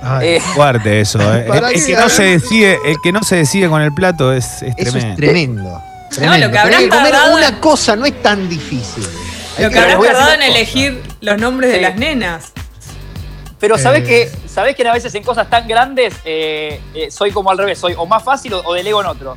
[0.02, 1.18] Ay, Eh, Fuerte eso.
[1.20, 1.46] eh.
[1.52, 4.62] El, que- que no se decide, el que no se decide con el plato es,
[4.62, 5.08] es Eso tremendo.
[5.10, 5.82] es tremendo.
[6.10, 6.46] tremendo.
[6.46, 9.06] lo que Tener comer tardado una en- cosa no es tan difícil.
[9.58, 12.52] Hay Lo que les habrás tardado en elegir los nombres de las nenas.
[13.58, 14.06] Pero sabés Eh.
[14.06, 17.76] que sabés que a veces en cosas tan grandes eh, eh, soy como al revés,
[17.78, 19.36] soy o más fácil o, o delego en otro.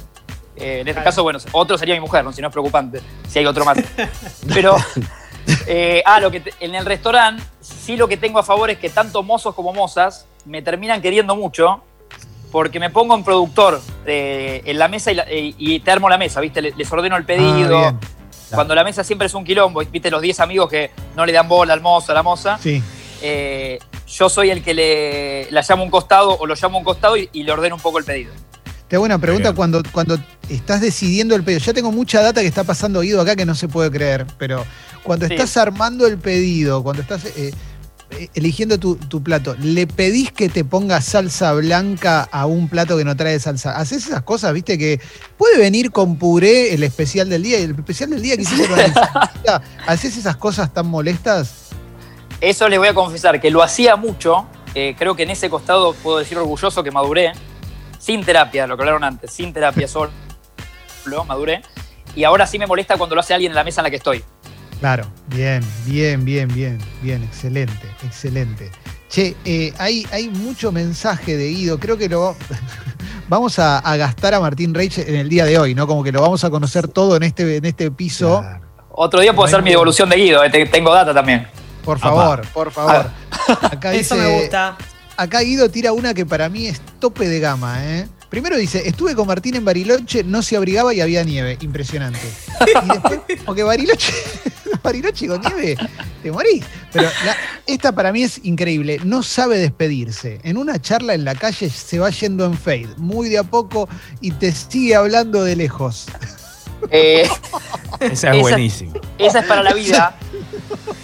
[0.62, 2.32] Eh, en este caso, bueno, otro sería mi mujer, ¿no?
[2.32, 3.78] si no es preocupante, si hay otro más.
[4.54, 4.76] Pero,
[5.67, 8.78] eh, ah, lo que te- en el restaurante, sí lo que tengo a favor es
[8.78, 11.82] que tanto mozos como mozas me terminan queriendo mucho
[12.52, 16.17] porque me pongo en productor eh, en la mesa y, la- y te armo la
[16.17, 16.62] mesa, ¿viste?
[16.62, 17.78] Le- Les ordeno el pedido.
[17.78, 18.00] Ah, bien.
[18.52, 20.12] Cuando la mesa siempre es un quilombo, ¿viste?
[20.12, 22.58] Los 10 amigos que no le dan bola al mozo, a la moza.
[22.62, 22.84] Sí.
[24.08, 26.84] Yo soy el que le la llamo a un costado o lo llamo a un
[26.84, 28.34] costado y, y le ordeno un poco el pedido.
[28.91, 29.56] Te hago una pregunta Bien.
[29.56, 30.17] cuando, cuando
[30.49, 31.62] estás decidiendo el pedido.
[31.62, 34.65] Ya tengo mucha data que está pasando Guido acá que no se puede creer, pero
[35.01, 35.34] cuando Sí.
[35.34, 37.54] estás armando el pedido, cuando estás eh,
[38.10, 42.97] eh, eligiendo tu, tu plato, ¿le pedís que te ponga salsa blanca a un plato
[42.97, 43.77] que no trae salsa?
[43.77, 44.77] ¿Haces esas cosas, viste?
[44.77, 44.99] Que
[45.38, 48.73] puede venir con puré el especial del día y el especial del día quizás era
[48.73, 49.62] una ensalada.
[49.88, 51.69] ¿Haces esas cosas tan molestas?
[52.41, 54.47] Eso les voy a confesar que lo hacía mucho.
[54.75, 57.32] eh, creo que en ese costado puedo decir orgulloso que maduré.
[58.01, 60.09] Sin terapia, lo que hablaron antes, sin terapia solo,
[61.27, 61.61] maduré.
[62.15, 63.97] Y ahora sí me molesta cuando lo hace alguien en la mesa en la que
[63.97, 64.23] estoy.
[64.79, 68.71] Claro, bien, bien, bien, bien, bien, excelente, excelente.
[69.07, 72.35] Che, eh, hay, hay mucho mensaje de Guido, creo que lo
[73.29, 75.85] vamos a, a gastar a Martín Reich en el día de hoy, ¿no?
[75.85, 78.39] Como que lo vamos a conocer todo en este, en este piso.
[78.39, 78.65] Claro.
[78.93, 81.47] Otro día puedo hacer mi devolución de Guido, eh, te- tengo data también.
[81.85, 83.09] Por favor, por favor.
[83.61, 84.75] Acá Eso dice- me gusta.
[85.17, 88.08] Acá Guido tira una que para mí es tope de gama, ¿eh?
[88.30, 91.58] Primero dice, estuve con Martín en Bariloche, no se abrigaba y había nieve.
[91.62, 92.19] Impresionante.
[92.84, 94.13] Y después, porque Bariloche,
[94.84, 95.76] Bariloche con nieve,
[96.24, 96.63] te morís.
[96.93, 97.36] Pero la-
[97.67, 99.00] esta para mí es increíble.
[99.04, 100.39] No sabe despedirse.
[100.43, 103.89] En una charla en la calle se va yendo en fade, muy de a poco,
[104.21, 106.06] y te sigue hablando de lejos.
[106.89, 107.28] Eh,
[108.00, 108.93] Esa es Esa- buenísima.
[109.17, 110.17] esa es para la vida.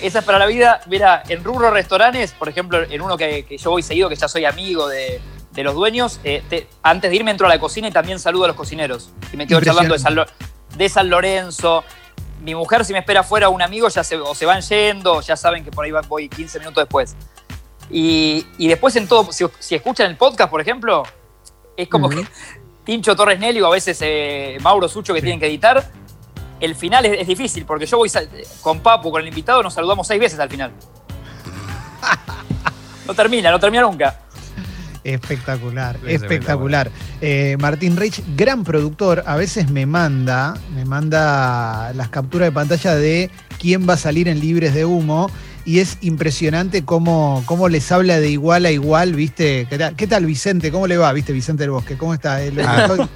[0.02, 0.82] Esa es para la vida.
[0.88, 4.28] Mira, en rubro restaurantes, por ejemplo, en uno que, que yo voy seguido, que ya
[4.28, 5.20] soy amigo de,
[5.52, 8.46] de los dueños, eh, te- antes de irme entro a la cocina y también saludo
[8.46, 9.10] a los cocineros.
[9.34, 11.84] Y me quedo charlando de San, de San Lorenzo.
[12.44, 15.36] Mi mujer, si me espera afuera un amigo, ya se, o se van yendo, ya
[15.36, 17.16] saben que por ahí voy 15 minutos después.
[17.90, 21.04] Y, y después en todo, si, si escuchan el podcast, por ejemplo,
[21.76, 22.28] es como que
[22.84, 25.90] Tincho Torres Nelly o a veces eh, Mauro Sucho que tienen que editar,
[26.60, 28.10] el final es, es difícil, porque yo voy
[28.62, 30.72] con Papu, con el invitado, nos saludamos seis veces al final.
[33.08, 34.20] No termina, no termina nunca.
[35.04, 36.92] Espectacular, Es espectacular.
[37.22, 42.96] Eh, Martín Reich, gran productor, a veces me manda, me manda las capturas de pantalla
[42.96, 45.32] de quién va a salir en Libres de Humo.
[45.64, 49.68] Y es impresionante cómo, cómo les habla de igual a igual, ¿viste?
[49.70, 50.70] ¿Qué tal, qué tal, Vicente?
[50.72, 51.98] ¿Cómo le va, viste, Vicente del Bosque?
[51.98, 52.42] ¿Cómo está?
[52.44, 53.08] Eh, lo- Ah.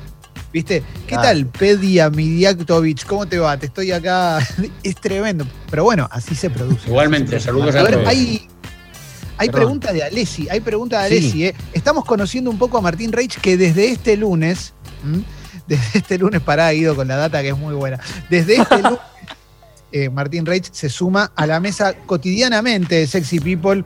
[0.54, 0.84] ¿Viste?
[1.08, 1.22] ¿Qué Ah.
[1.22, 3.06] tal, Pedia Midiaktovich?
[3.06, 3.58] ¿Cómo te va?
[3.58, 4.40] Te estoy acá.
[4.84, 5.46] es tremendo.
[5.70, 6.88] Pero bueno, así se produce.
[6.88, 8.08] Igualmente, saludos a A ver, todos.
[8.08, 8.48] hay,
[9.38, 11.16] hay pregunta de Alessi, hay pregunta de Sí.
[11.18, 11.46] Alessi.
[11.46, 11.56] ¿eh?
[11.74, 14.74] Estamos conociendo un poco a Martín Reich que desde este lunes,
[15.06, 15.24] ¿m?
[15.68, 18.00] desde este lunes, pará, Guido, con la data que es muy buena.
[18.30, 19.00] Desde este lunes,
[19.94, 23.84] eh, Martín Reich se suma a la mesa cotidianamente de Sexy People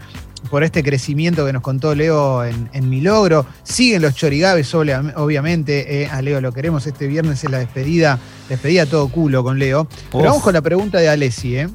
[0.49, 3.45] por este crecimiento que nos contó Leo en, en Mi Logro.
[3.63, 6.03] Siguen los chorigabes, obvia- obviamente.
[6.03, 6.86] eh, a Leo lo queremos.
[6.88, 9.88] Este viernes es la despedida, despedida todo culo con Leo.
[10.12, 10.25] Pero Uf.
[10.25, 11.69] vamos con la pregunta de Alessi, ¿eh?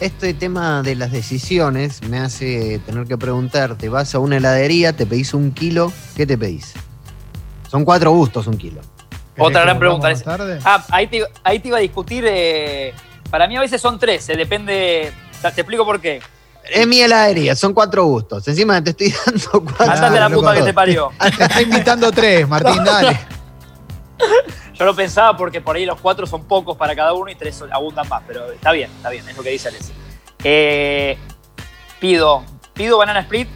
[0.00, 5.06] Este tema de las decisiones me hace tener que preguntarte, vas a una heladería, te
[5.06, 6.72] pedís un kilo, ¿qué te pedís?
[7.70, 8.80] Son cuatro gustos un kilo.
[9.34, 10.12] ¿Querés Otra gran pregunta.
[10.14, 10.58] tarde?
[10.64, 12.24] Ah, ahí te, ahí te iba a discutir.
[12.26, 12.92] eh,
[13.30, 15.12] para mí a veces son tres, eh, depende.
[15.42, 16.20] Te explico por qué.
[16.70, 18.46] Es mi heladería, son cuatro gustos.
[18.48, 19.92] Encima te estoy dando cuatro.
[19.92, 21.10] Andate la puta que te parió.
[21.36, 23.18] Te está invitando tres, Martín, dale.
[24.74, 27.62] Yo lo pensaba porque por ahí los cuatro son pocos para cada uno y tres
[27.70, 29.92] abundan más, pero está bien, está bien, es lo que dice Alessi.
[30.42, 31.16] Eh,
[32.00, 33.48] pido, pido banana split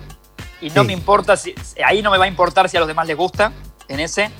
[0.61, 0.87] y no Sí.
[0.87, 1.55] me importa si.
[1.85, 3.53] Ahí no me va a importar si a los demás les gusta,
[3.89, 4.31] en ese.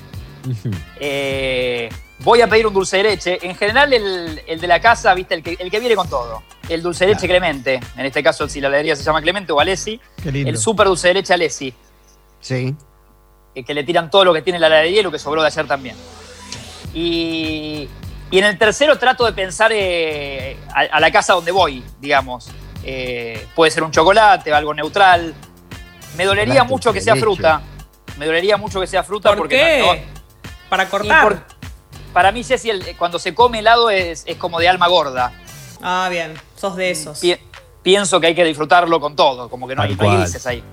[0.99, 1.89] Eh,
[2.21, 3.39] voy a pedir un dulce de leche.
[3.41, 5.35] En general, el, el de la casa, ¿viste?
[5.35, 6.43] El que, el que viene con todo.
[6.67, 7.79] El dulce de leche Clemente.
[7.97, 9.99] En este caso, si la heladería se llama Clemente o Alessi.
[10.21, 10.49] Qué lindo.
[10.49, 11.73] El super dulce de leche Alessi.
[12.41, 12.75] Sí.
[13.55, 15.47] eh, que le tiran todo lo que tiene la heladería y lo que sobró de
[15.47, 15.95] ayer también.
[16.93, 17.87] Y,
[18.31, 22.49] y en el tercero trato de pensar eh, a, a la casa donde voy, digamos.
[22.83, 25.33] Eh, puede ser un chocolate, algo neutral.
[26.17, 27.23] Me dolería Chocolate, mucho que sea leche.
[27.25, 27.61] fruta.
[28.17, 29.79] Me dolería mucho que sea fruta ¿Por porque qué?
[29.81, 30.19] no-
[30.69, 31.45] Para Y cortar.
[32.13, 35.31] Para mí, Jessy, el- cuando se come helado es, es como de alma gorda.
[35.81, 36.33] Ah, bien.
[36.55, 37.19] Sos de esos.
[37.19, 37.37] Pi-
[37.83, 40.63] pienso que hay que disfrutarlo con todo, como que no hay, no hay grises ahí.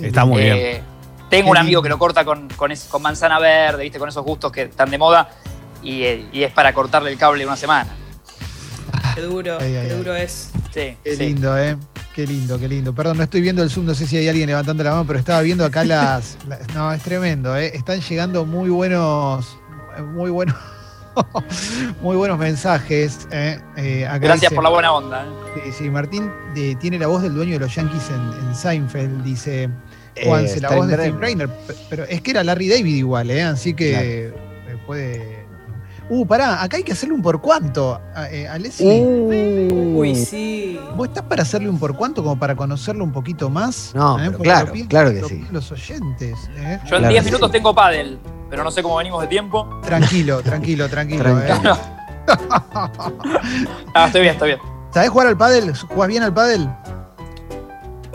[0.00, 0.56] Está muy bien.
[0.56, 0.82] Eh,
[1.30, 3.98] tengo un amigo que lo corta con, con, es- con manzana verde, ¿viste?
[3.98, 5.28] Con esos gustos que están de moda.
[5.82, 7.90] Y, eh, y es para cortarle el cable una semana.
[9.14, 9.98] Qué duro, Ay, ay, qué ay.
[9.98, 10.50] duro es.
[10.74, 11.26] Sí, Qué sí.
[11.26, 11.76] lindo, ¿eh?
[12.14, 12.94] Qué lindo, qué lindo.
[12.94, 15.18] Perdón, no estoy viendo el Zoom, no sé si hay alguien levantando la mano, pero
[15.18, 16.36] estaba viendo acá las.
[16.48, 17.72] las- no, es tremendo, ¿eh?
[17.74, 19.56] Están llegando muy buenos.
[20.02, 20.56] Muy buenos.
[22.02, 23.26] muy buenos mensajes.
[23.30, 23.58] ¿eh?
[23.76, 25.24] Eh, acá Gracias dice- por la buena onda.
[25.24, 25.60] ¿eh?
[25.64, 29.22] Sí, sí, Martín de- tiene la voz del dueño de los Yankees en, en Seinfeld,
[29.24, 29.70] dice
[30.14, 31.48] Eh, Juanse, la voz de Steinbrenner.
[31.48, 31.86] Steve Rainer.
[31.90, 33.42] Pero es que era Larry David igual, ¿eh?
[33.42, 34.32] Así que eh,
[34.86, 35.35] puede.
[36.08, 38.00] Uh, pará, acá hay que hacerle un por cuánto.
[38.14, 39.00] A, eh, a Leslie.
[39.02, 39.98] Uh.
[39.98, 40.78] Uy, sí.
[40.96, 43.92] ¿Vos estás para hacerle un por cuánto como para conocerlo un poquito más?
[43.94, 44.30] No, ¿Eh?
[44.40, 45.44] claro, claro que lo sí.
[45.50, 46.48] Los oyentes.
[46.56, 46.78] ¿eh?
[46.86, 47.52] Yo en Claro 10 que minutos sí.
[47.52, 49.68] tengo pádel, pero no sé cómo venimos de tiempo.
[49.84, 51.22] Tranquilo, tranquilo, tranquilo.
[51.24, 51.74] Tranquilo.
[51.74, 51.78] ¿eh?
[53.94, 54.60] Ah, estoy bien, estoy bien.
[54.92, 55.74] ¿Sabés jugar al pádel?
[55.76, 56.68] ¿Jugás bien al pádel?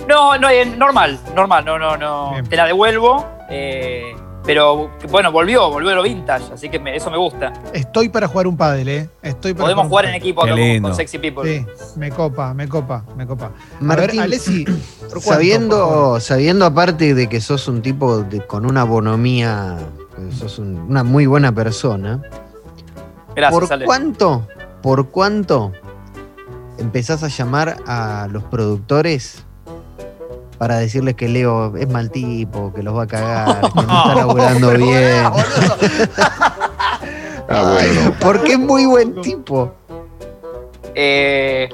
[0.07, 2.31] No, no, normal, normal, no, no, no.
[2.31, 2.47] Bien.
[2.47, 3.25] Te la devuelvo.
[3.49, 7.53] eh, pero bueno, volvió, volvió lo vintage, así que me- eso me gusta.
[7.73, 9.09] Estoy para jugar un pádel, ¿eh?
[9.21, 11.59] Estoy para Podemos jugar en equipo con, con Sexy People.
[11.59, 11.65] Sí,
[11.97, 13.51] me copa, me copa, me copa.
[13.79, 18.19] Martín, a ver, Alessi, ¿por cuánto, por sabiendo, sabiendo aparte de que sos un tipo
[18.23, 19.77] de- con una bonomía,
[20.15, 22.21] que sos un- una muy buena persona,
[23.35, 23.85] Gracias, ¿por Ale.
[23.85, 24.47] cuánto,
[24.81, 25.71] por cuánto
[26.79, 29.45] empezás a llamar a los productores
[30.61, 34.13] para decirles que Leo es mal tipo, que los va a cagar, que no está
[34.15, 35.23] laburando bien?
[35.31, 35.77] boludo.
[37.49, 39.73] Ay, porque es muy buen tipo.
[40.93, 41.67] Eh,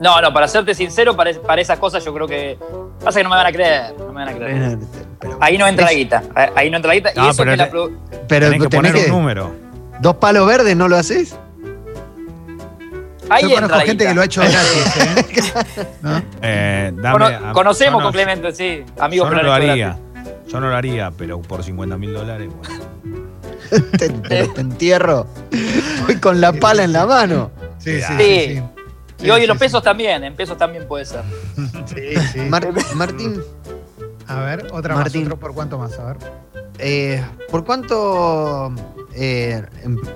[0.00, 2.58] no, no, para serte sincero, para, para esas cosas yo creo que.
[3.04, 3.94] Pasa que no me van a creer.
[3.98, 4.78] No me van a creer.
[5.20, 6.22] Pero, Ahí no entra la guita.
[6.56, 7.10] Ahí no entra la guita.
[7.14, 7.70] Y eso pero que la
[8.28, 9.50] pero Tenés que tenés poner que- un número.
[10.00, 11.36] dos palos verdes, ¿no lo haces?
[13.32, 15.86] Ahí Yo conozco la gente que lo ha hecho gratis, ¿eh?
[16.02, 16.22] ¿No?
[16.42, 18.84] Eh, dame- Cono- a- conocemos no- con Clemente, sí.
[18.98, 19.76] Amigos Yo no lo haría.
[19.76, 20.02] gratis.
[20.52, 22.48] Yo no lo haría, pero por 50 mil dólares.
[22.54, 22.84] bueno.
[23.98, 25.26] te, te- te entierro.
[26.06, 27.50] Voy con la pala en la mano.
[27.78, 28.14] Sí, sí, Sí.
[28.18, 28.54] sí.
[28.56, 28.62] sí.
[29.26, 31.22] Y hoy Sí, los sí, pesos también, en pesos también puede ser.
[31.86, 32.40] Sí, sí.
[32.40, 33.40] Mar- Martín,
[34.26, 35.22] A ver, otra Martín.
[35.22, 36.16] más, otro por cuánto más, a ver.
[36.78, 38.72] eh, ¿por cuánto
[39.14, 39.62] eh,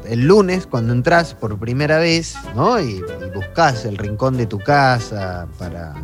[0.08, 2.80] el lunes, cuando entras por primera vez, ¿no?
[2.80, 5.94] Y, y buscas el rincón de tu casa para,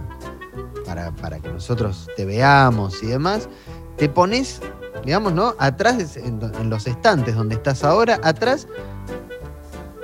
[0.85, 3.49] para, para que nosotros te veamos y demás,
[3.97, 4.61] te pones,
[5.05, 5.55] digamos, ¿no?
[5.59, 8.67] Atrás, en los estantes donde estás ahora, atrás,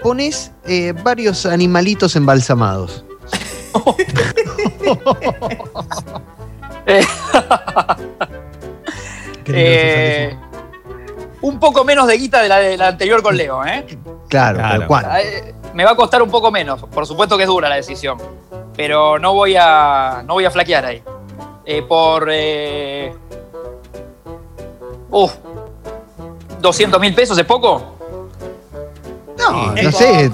[0.03, 3.05] pones eh, varios animalitos embalsamados.
[9.51, 10.37] Eh,
[11.43, 13.87] un poco menos de guita de la, de la anterior con Leo, ¿eh?
[14.29, 14.85] Claro, Claro.
[14.87, 15.11] ¿cuánto?
[15.17, 16.83] Eh, Me va a costar un poco menos.
[16.85, 18.19] Por supuesto que es dura la decisión.
[18.77, 21.03] Pero no voy a, no voy a flaquear ahí.
[21.65, 22.29] Eh, por.
[22.31, 23.13] Eh,
[25.11, 25.33] uf,
[26.61, 27.83] 200 mil pesos es poco.
[29.39, 29.83] No, Sí.
[29.85, 30.31] no sé,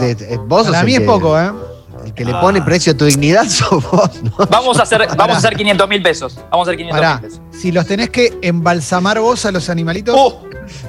[0.46, 1.50] vos sos Para mí es que- poco, ¿eh?
[2.16, 4.46] El que le pone precio a tu dignidad sos vos, ¿no?
[4.48, 6.38] Vamos a hacer, vamos a hacer 500 mil pesos.
[6.50, 7.40] Vamos a hacer 500 Pará, mil pesos.
[7.60, 10.32] si los tenés que embalsamar vos a los animalitos, Uh.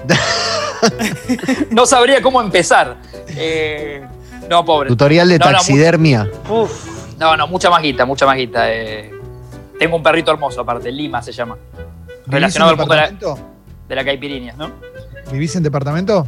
[1.72, 2.98] no sabría cómo empezar.
[3.30, 4.06] Eh,
[4.50, 4.90] no, pobre.
[4.90, 6.30] Tutorial de No, no, taxidermia.
[6.50, 8.72] Uf, no, no, mucha más guita, mucha más guita.
[8.72, 9.12] eh.
[9.80, 11.56] tengo un perrito hermoso aparte, Lima se llama.
[11.56, 13.50] ¿vivís en Relacionado al mundo de la, departamento?
[13.88, 14.72] de la caipirinha, ¿no?
[15.32, 16.28] ¿Vivís en departamento?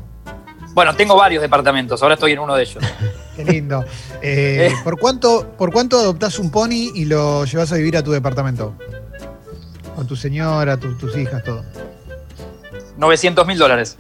[0.77, 2.83] Bueno, tengo varios departamentos, ahora estoy en uno de ellos.
[3.35, 3.83] Qué lindo.
[4.21, 4.75] Eh, Eh.
[4.83, 8.75] ¿por, cuánto, ¿Por cuánto adoptás un pony y lo llevas a vivir a tu departamento?
[9.95, 11.63] Con tu señora, tu- tus hijas, todo.
[12.95, 13.97] 900 mil dólares.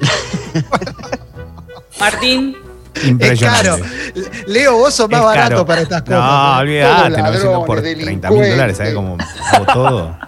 [1.98, 2.58] Martín,
[3.04, 3.70] Impresionante.
[3.70, 4.44] Es caro.
[4.48, 5.66] Leo, vos sos más Es barato caro.
[5.66, 6.18] para estas cosas.
[6.20, 9.16] No, olvídate, Todos 900 por ladrones, 30 mil dólares, ¿sabes cómo
[9.72, 10.18] todo?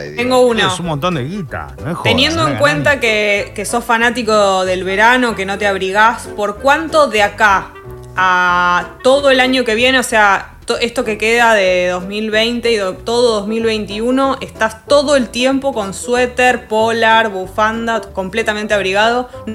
[0.00, 0.66] Ay, tengo uno.
[0.72, 5.34] Es un montón de guita, no Teniendo en cuenta que, que sos fanático del verano,
[5.34, 7.68] que no te abrigás, ¿por cuánto de acá
[8.16, 12.76] a todo el año que viene, o sea, to- esto que queda de 2020 y
[12.76, 19.28] do- todo 2021, estás todo el tiempo con suéter, polar, bufanda, completamente abrigado?
[19.46, 19.54] No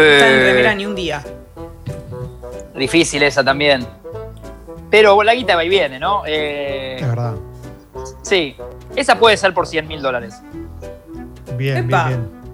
[0.00, 1.22] estás en remera Eh, ni un día.
[2.74, 3.86] difícil esa también.
[4.90, 6.22] Pero la guita va y viene, ¿no?
[6.26, 7.34] Eh, Es verdad.
[8.22, 8.56] sí,
[8.96, 10.34] esa puede ser por 100 mil dólares.
[11.56, 12.08] Bien, Epa.
[12.08, 12.44] bien, bien.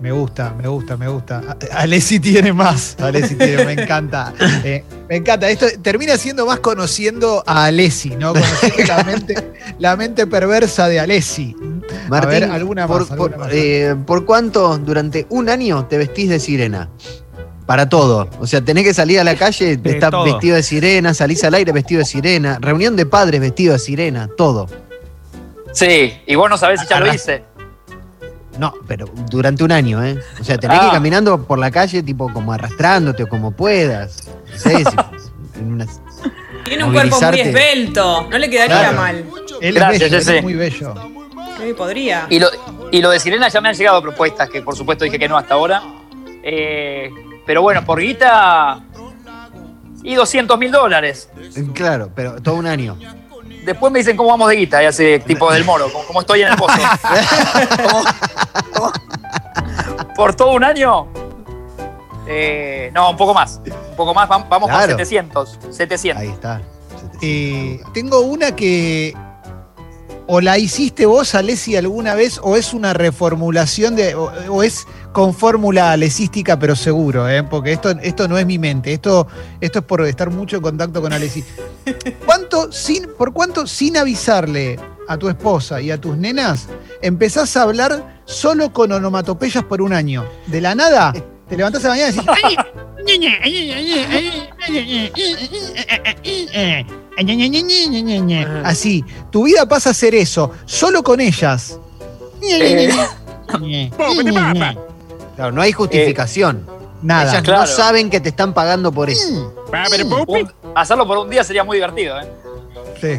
[0.00, 1.42] Me gusta, me gusta, me gusta.
[1.46, 2.96] A- Alessi tiene más.
[3.00, 4.32] Alessi tiene, me encanta.
[4.64, 5.48] Eh, me encanta.
[5.50, 8.32] Esto termina siendo más conociendo a Alessi, ¿no?
[8.34, 11.54] Conociendo la mente, la mente perversa de Alessi.
[12.08, 13.48] Martín, ver, alguna por, más, por- alguna más.
[13.54, 16.88] eh, ¿por cuánto durante un año te vestís de sirena?
[17.66, 18.28] Para todo.
[18.40, 20.24] O sea, tenés que salir a la calle, estás todo.
[20.24, 24.28] vestido de sirena, salís al aire vestido de sirena, reunión de padres vestido de sirena,
[24.36, 24.66] todo.
[25.72, 27.44] Sí, y vos no sabés si ya lo hice.
[28.58, 30.18] No, pero durante un año, ¿eh?
[30.40, 30.88] O sea, tenés que Ah.
[30.88, 34.28] ir caminando por la calle, tipo, como arrastrándote o como puedas.
[34.50, 34.84] No sé, si-
[35.60, 35.86] en una-
[36.64, 38.96] Tiene un cuerpo muy esbelto, no le quedaría Claro.
[38.98, 39.24] mal.
[39.62, 40.36] Él Gracias, es bello, ya él sé.
[40.38, 40.94] es muy bello.
[41.58, 42.26] Sí, podría.
[42.28, 42.48] Y lo,
[42.90, 45.36] y lo de Sirena ya me han llegado propuestas, que por supuesto dije que no
[45.38, 45.82] hasta ahora.
[46.42, 47.10] Eh,
[47.46, 48.80] pero bueno, por guita.
[50.02, 51.28] Y 200 mil dólares.
[51.74, 52.96] Claro, pero todo un año.
[53.64, 56.42] Después me dicen cómo vamos de guita, y hace tipo del moro, como, como estoy
[56.42, 56.72] en el pozo.
[57.90, 58.04] Como-
[58.74, 58.92] como-
[60.14, 61.06] por todo un año.
[62.26, 63.60] Eh, no, un poco más.
[63.64, 64.86] Un poco más, vam- vamos Claro.
[64.86, 65.58] con 700.
[65.70, 66.22] 700.
[66.22, 66.60] Ahí está.
[67.22, 69.14] Eh, tengo una que
[70.32, 74.86] o la hiciste vos, Alessi, alguna vez, o es una reformulación de, o, o es
[75.10, 77.42] con fórmula alesística, pero seguro, ¿eh?
[77.42, 79.26] porque esto, esto no es mi mente, esto,
[79.60, 81.42] esto es por estar mucho en contacto con Alessi.
[82.24, 86.68] ¿Cuánto, sin, ¿Por cuánto, sin avisarle a tu esposa y a tus nenas,
[87.02, 90.24] empezás a hablar solo con onomatopeyas por un año?
[90.46, 91.12] De la nada,
[91.48, 92.22] te levantás a la mañana
[93.02, 93.18] y
[96.46, 100.14] decís, "Ay, ñaña, ay, ay, ay, ay, ay, ay, Así, tu vida pasa a ser
[100.14, 101.78] eso, solo con ellas.
[105.36, 106.66] Claro, no hay justificación.
[107.02, 107.30] Nada.
[107.32, 107.60] Ellas Claro.
[107.62, 109.54] no saben que te están pagando por eso.
[110.26, 112.28] Un- hacerlo por un día sería muy divertido, ¿eh?
[113.00, 113.18] Sí,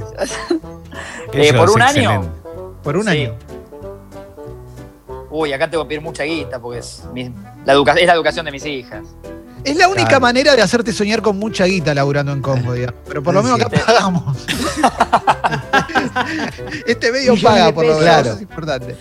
[1.34, 2.24] Eh, por un año.
[2.84, 3.10] por un Sí.
[3.10, 3.34] año.
[5.32, 7.32] Uy, acá tengo que pedir mucha guita porque es, mi-
[7.66, 9.04] la educa- es la educación de mis hijas.
[9.63, 10.21] Es la única Claro.
[10.21, 13.00] manera de hacerte soñar con mucha guita laburando en Congo, digamos.
[13.08, 14.38] Pero por lo menos acá pagamos.
[16.88, 18.34] este medio Millones paga por lo menos, Claro.
[18.34, 18.95] es importante.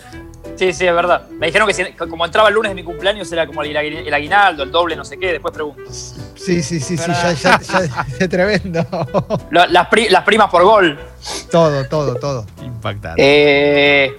[0.57, 1.27] Sí, sí, es verdad.
[1.31, 4.07] Me dijeron que si- como entraba el lunes de mi cumpleaños era como el, agui-
[4.07, 5.81] el aguinaldo, el doble, no sé qué, después pregunto.
[5.91, 7.59] Sí, sí, sí, sí, ya,
[8.19, 8.85] ya, tremendo.
[9.51, 10.99] La- las, pri- las primas por gol.
[11.51, 12.47] todo, todo, todo.
[12.63, 13.23] Impactante.
[14.05, 14.15] Eh,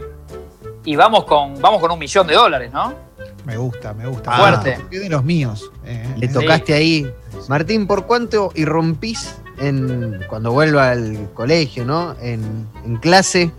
[0.86, 3.11] y vamos con, vamos con un millón de dólares, ¿no?
[3.46, 4.32] Me gusta, me gusta.
[4.38, 4.78] Fuerte.
[4.80, 5.72] Ah, de los míos.
[5.86, 6.30] eh, Le eh.
[6.30, 7.12] tocaste ahí.
[7.48, 12.16] Martín, ¿por cuánto irrumpís en, cuando vuelva al colegio, ¿no?
[12.22, 13.52] En, en clase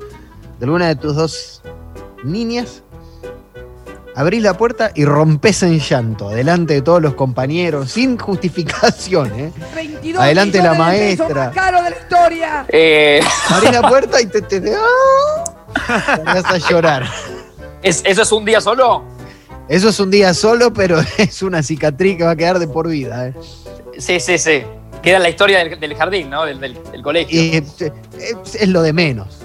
[0.58, 1.62] de alguna de tus dos
[2.24, 2.82] niñas.
[4.14, 9.52] Abrís la puerta y rompes en llanto, delante de todos los compañeros, sin justificación, ¿eh?
[9.74, 11.46] 22 Adelante la maestra.
[11.46, 12.66] más caro de la historia.
[12.68, 16.16] Eh, Abrís la puerta y te, te, te- ¡ah!
[16.18, 17.06] Te vas a llorar.
[17.82, 19.02] ¿es- ¿Eso es un día solo?
[19.68, 22.88] Eso es un día solo, pero es una cicatriz que va a quedar de por
[22.88, 23.34] vida, ¿eh?
[23.98, 24.62] Sí, sí, sí.
[25.02, 26.44] Queda la historia del, del jardín, ¿no?
[26.44, 27.40] Del, del- del colegio.
[27.42, 27.64] Y, eh,
[28.44, 29.38] es, es lo de menos.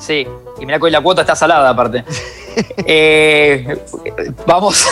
[0.00, 0.26] Sí.
[0.60, 2.04] Y mira que hoy la cuota está salada, aparte.
[2.86, 3.76] Eh,
[4.46, 4.86] vamos.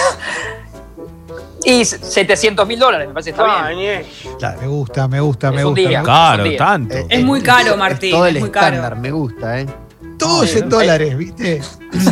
[1.64, 4.04] Y 700 mil dólares, me parece que está bien.
[4.60, 5.88] Me gusta, me gusta, Es me un gusta.
[5.88, 6.44] día.
[6.44, 6.56] día.
[6.58, 6.94] tanto.
[7.08, 8.66] Es muy caro, Martín, todo es el muy caro.
[8.76, 9.66] estándar, me gusta, ¿eh?
[10.18, 11.62] Todo es en dólares, ¿viste?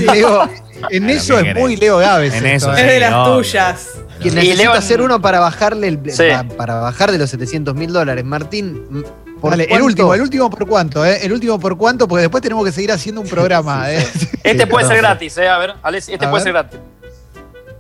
[0.01, 0.49] Leo,
[0.91, 1.77] en Bueno, eso ¿qué es muy?
[1.77, 2.35] Leo Gávez.
[2.35, 2.81] En esto, eso.
[2.81, 3.37] Es de las obvio.
[3.37, 3.89] tuyas.
[4.21, 6.25] Quien Y necesita hacer uno para bajarle el- Sí.
[6.57, 8.25] para bajar de los 700 mil dólares.
[8.25, 9.05] Martín, m-
[9.41, 11.19] ¿por Dale, el último, el último por cuánto, ¿eh?
[11.25, 13.99] El último por cuánto, porque después tenemos que seguir haciendo un programa, ¿eh?
[14.45, 15.49] Este Sí, puede ser gratis, ¿eh?
[15.49, 16.53] A ver, Alex, este A puede ver.
[16.53, 16.79] ser gratis.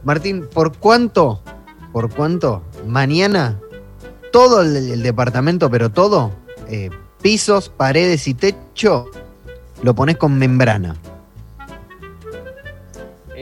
[0.05, 1.43] Martín, ¿por cuánto?
[1.93, 2.65] ¿Por cuánto?
[2.87, 3.61] Mañana,
[4.33, 6.33] todo el, el departamento, pero todo,
[6.69, 9.07] eh, pisos, paredes y techo,
[9.83, 10.97] lo pones con membrana.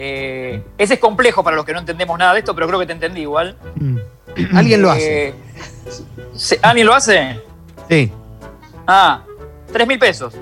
[0.03, 2.87] Eh, ese es complejo para los que no entendemos nada de esto, pero creo que
[2.87, 3.55] te entendí igual.
[3.75, 3.99] Mm.
[4.57, 5.29] ¿Alguien lo hace?
[5.29, 5.35] Eh,
[6.35, 7.39] ¿se- ¿Alguien lo hace?
[7.91, 8.11] Sí.
[8.87, 9.23] Ah,
[9.71, 10.35] 3 mil pesos.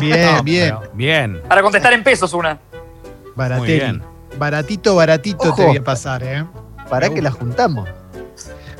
[0.00, 0.74] Bien, No, bien.
[0.94, 1.42] Bien.
[1.48, 2.58] Para contestar en pesos una.
[3.36, 3.68] Baratelli.
[3.68, 4.02] Muy bien.
[4.38, 5.56] Baratito, baratito Ojo.
[5.56, 6.44] te voy a pasar, ¿eh?
[6.88, 7.88] ¿Para que la juntamos?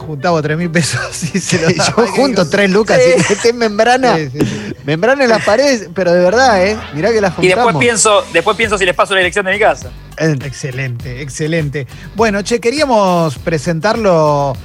[0.04, 3.10] Juntaba 3 mil pesos y se lo Yo junto tres lucas Sí.
[3.16, 4.16] y metés membrana.
[4.16, 4.74] Sí, sí, sí.
[4.84, 6.76] Membrana en las paredes, pero de verdad, ¿eh?
[6.94, 7.64] Mirá que la Y juntamos.
[7.64, 9.90] después pienso, después pienso si les paso la dirección de mi casa.
[10.18, 11.86] Excelente, excelente.
[12.14, 14.56] Bueno, che, queríamos presentarlo.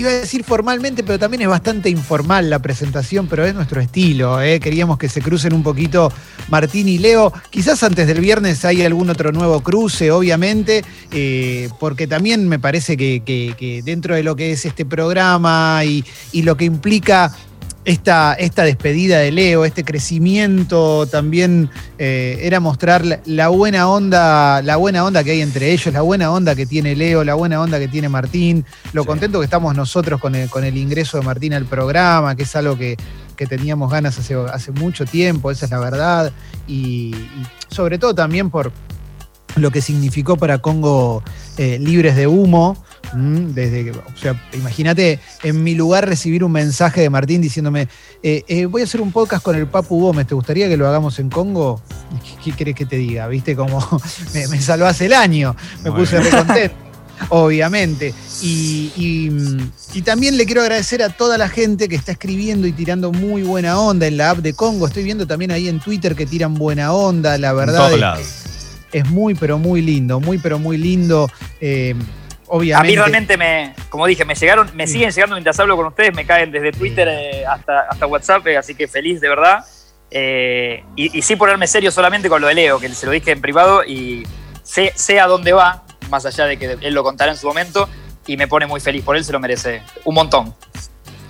[0.00, 4.40] Iba a decir formalmente, pero también es bastante informal la presentación, pero es nuestro estilo.
[4.40, 4.58] ¿eh?
[4.58, 6.10] Queríamos que se crucen un poquito
[6.48, 7.34] Martín y Leo.
[7.50, 10.82] Quizás antes del viernes hay algún otro nuevo cruce, obviamente,
[11.12, 16.56] eh, porque también me parece que, dentro de lo que es este programa y lo
[16.56, 17.36] que implica
[17.84, 24.76] esta, esta despedida de Leo, este crecimiento también eh, era mostrar la, buena onda, la
[24.76, 27.78] buena onda que hay entre ellos, la buena onda que tiene Leo, la buena onda
[27.78, 29.08] que tiene Martín, lo Sí.
[29.08, 32.54] contento que estamos nosotros con el, con el ingreso de Martín al programa, que es
[32.54, 32.96] algo que,
[33.34, 36.32] que teníamos ganas hace, hace mucho tiempo, esa es la verdad.
[36.68, 38.72] Y, y sobre todo también por
[39.56, 41.22] lo que significó para Congo
[41.56, 42.76] eh, Libres de Humo.
[43.12, 47.88] Mm, Desde que, o sea, imagínate en mi lugar recibir un mensaje de Martín diciéndome,
[48.22, 50.88] eh, eh, voy a hacer un podcast con el Papu Gómez, ¿te gustaría que lo
[50.88, 51.80] hagamos en Congo?
[52.24, 53.26] ¿Qué, qué querés que te diga?
[53.28, 53.54] ¿Viste?
[53.56, 53.78] Como
[54.34, 55.54] me, me salvás el año,
[55.84, 56.74] me puse re contento.
[57.28, 58.14] Obviamente.
[58.40, 59.30] Y, y,
[59.92, 63.42] y también le quiero agradecer a toda la gente que está escribiendo y tirando muy
[63.42, 64.86] buena onda en la app de Congo.
[64.86, 67.36] Estoy viendo también ahí en Twitter que tiran buena onda.
[67.36, 68.26] La En verdad todos es lados.
[68.92, 71.30] es muy, pero muy lindo, muy, pero muy lindo.
[71.60, 71.94] Eh,
[72.52, 74.94] A mí realmente me, como dije, me llegaron, me Sí.
[74.94, 78.56] siguen llegando mientras hablo con ustedes, me caen desde Twitter eh, hasta, hasta WhatsApp, eh,
[78.56, 79.64] así que feliz de verdad.
[80.10, 83.30] Eh, y, y sí ponerme serio solamente con lo de Leo, que se lo dije
[83.30, 84.26] en privado y
[84.64, 87.88] sé, sé a dónde va, más allá de que él lo contará en su momento,
[88.26, 90.54] y me pone muy feliz por él, se lo merece un montón.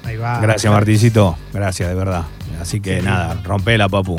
[0.05, 0.41] Ahí va.
[0.41, 1.37] Gracias, Martincito.
[1.53, 2.23] Gracias, de verdad.
[2.61, 3.49] Así que nada, lindo.
[3.49, 4.18] rompela, papu.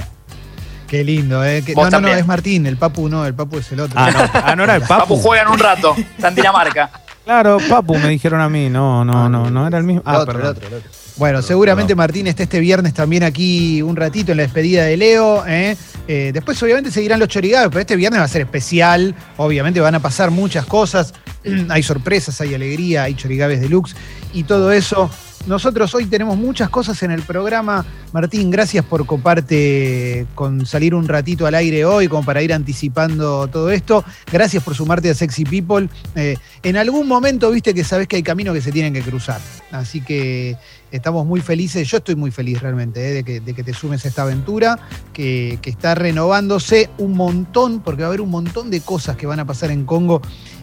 [0.91, 1.63] Qué lindo, ¿eh?
[1.65, 3.97] Que- Vos no, no, no, es Martín, el Papu no, el Papu es el otro.
[3.97, 5.17] Ah, no, ah, no era el Papu papu.
[5.21, 6.89] juegan un rato, está en Dinamarca.
[7.23, 8.69] Claro, papu, me dijeron a mí.
[8.69, 10.01] No, no, no, no era el mismo.
[10.05, 10.89] El Ah, otro, el otro, el otro.
[11.15, 15.45] Bueno, seguramente Martín está este viernes también aquí un ratito en la despedida de Leo.
[15.47, 15.77] ¿eh?
[16.09, 19.15] Eh, después, obviamente, seguirán los chorigaves, pero este viernes va a ser especial.
[19.37, 21.13] Obviamente, van a pasar muchas cosas.
[21.69, 23.95] hay sorpresas, hay alegría, hay chorigaves deluxe
[24.33, 25.09] y todo eso.
[25.47, 27.83] Nosotros hoy tenemos muchas cosas en el programa.
[28.13, 33.47] Martín, gracias por coparte con salir un ratito al aire hoy, como para ir anticipando
[33.47, 34.03] todo esto.
[34.31, 35.89] Gracias por sumarte a Sexy People.
[36.15, 39.41] Eh, en algún momento viste que sabes que hay caminos que se tienen que cruzar.
[39.71, 40.57] Así que
[40.91, 44.23] estamos muy felices, yo estoy muy feliz realmente eh, de, que, te sumes a esta
[44.23, 44.77] aventura,
[45.13, 49.39] que está renovándose un montón, porque va a haber un montón de cosas que van
[49.39, 50.21] a pasar en Congo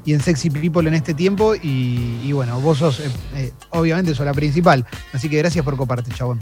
[0.08, 1.54] y en Sexy People en este tiempo.
[1.54, 4.86] Y, y bueno, vos sos, eh, eh, obviamente, sos la principal.
[5.12, 6.40] Así que gracias por coparte, chabón.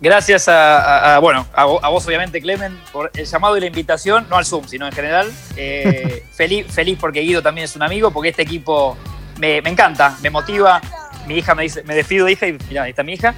[0.00, 3.60] Gracias a, a- a- bueno, a, vo- a vos obviamente, Clemen, por el llamado y
[3.60, 5.30] la invitación, no al Zoom, sino en general.
[5.56, 8.96] Eh, feliz, feliz porque Guido también es un amigo, porque este equipo
[9.38, 10.80] me, me encanta, me motiva.
[11.28, 13.34] Mi hija me dice, me despido, hija, y mira, ahí está mi hija,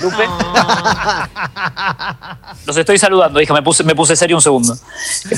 [0.00, 0.24] Lupe.
[2.66, 4.76] Los estoy saludando, hija, me puse, me puse serio un segundo.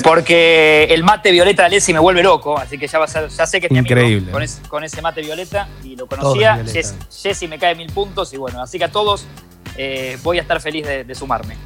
[0.02, 3.28] Porque el mate violeta de Alessi me vuelve loco, así que ya, va a ser,
[3.28, 4.32] ya sé que es mi amigo Increíble.
[4.32, 6.54] con, ese, con ese mate violeta y lo conocía.
[6.56, 6.78] violeta.
[6.78, 9.24] Jess- Jessy me cae mil puntos y bueno, así que a todos
[9.76, 11.56] eh, voy a estar feliz de, de sumarme.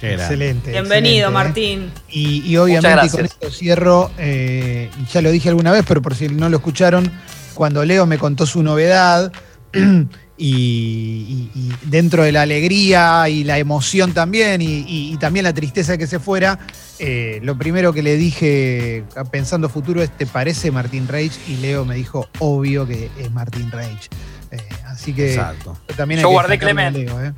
[0.00, 0.70] Excelente.
[0.70, 1.30] Bienvenido, excelente, ¿eh?
[1.30, 1.92] Martín.
[2.08, 6.14] Y, y obviamente con esto cierro, eh, y ya lo dije alguna vez, pero por
[6.14, 7.10] si no lo escucharon,
[7.54, 9.32] cuando Leo me contó su novedad,
[10.38, 15.44] y, y- y dentro de la alegría y la emoción también, y, y- y también
[15.44, 16.58] la tristeza de que se fuera,
[17.00, 21.32] eh, lo primero que le dije pensando futuro es, ¿te parece Martín Reich?
[21.48, 24.08] Y Leo me dijo, obvio que es Martín Reich.
[24.50, 25.76] Eh, así que Exacto.
[25.96, 27.06] también Yo que guardé, destacarle a Clemen.
[27.06, 27.32] Leo, ¿eh?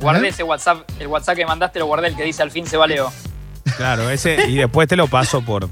[0.00, 0.30] Guardé ¿Eh?
[0.30, 2.86] ese WhatsApp, el WhatsApp que mandaste, lo guardé el que dice al fin se va
[2.86, 3.12] Leo.
[3.76, 5.68] Claro, ese, y después te lo paso por.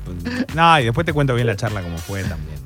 [0.55, 2.60] No, y después te cuento bien la charla como fue también.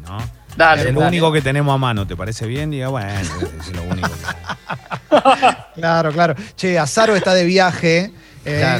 [0.57, 1.09] Dale, es lo dale.
[1.11, 2.70] único que tenemos a mano, ¿te parece bien?
[2.70, 5.16] Diga, bueno, es lo único que.
[5.74, 6.34] Claro, claro.
[6.57, 8.12] Che, Azaro está de viaje.
[8.44, 8.78] eh,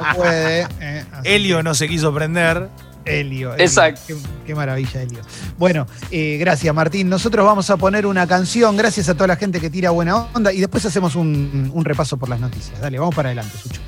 [0.00, 0.66] no puede.
[0.80, 2.68] eh, Helio que- no se quiso prender.
[3.04, 3.54] Helio.
[3.54, 3.54] Helio.
[3.58, 4.00] Exacto.
[4.06, 5.20] Qué, qué maravilla, Helio.
[5.58, 7.08] Bueno, eh, gracias, Martín.
[7.08, 8.76] Nosotros vamos a poner una canción.
[8.76, 10.52] Gracias a toda la gente que tira buena onda.
[10.52, 12.78] Y después hacemos un, un repaso por las noticias.
[12.80, 13.80] Dale, vamos para adelante, Sucho.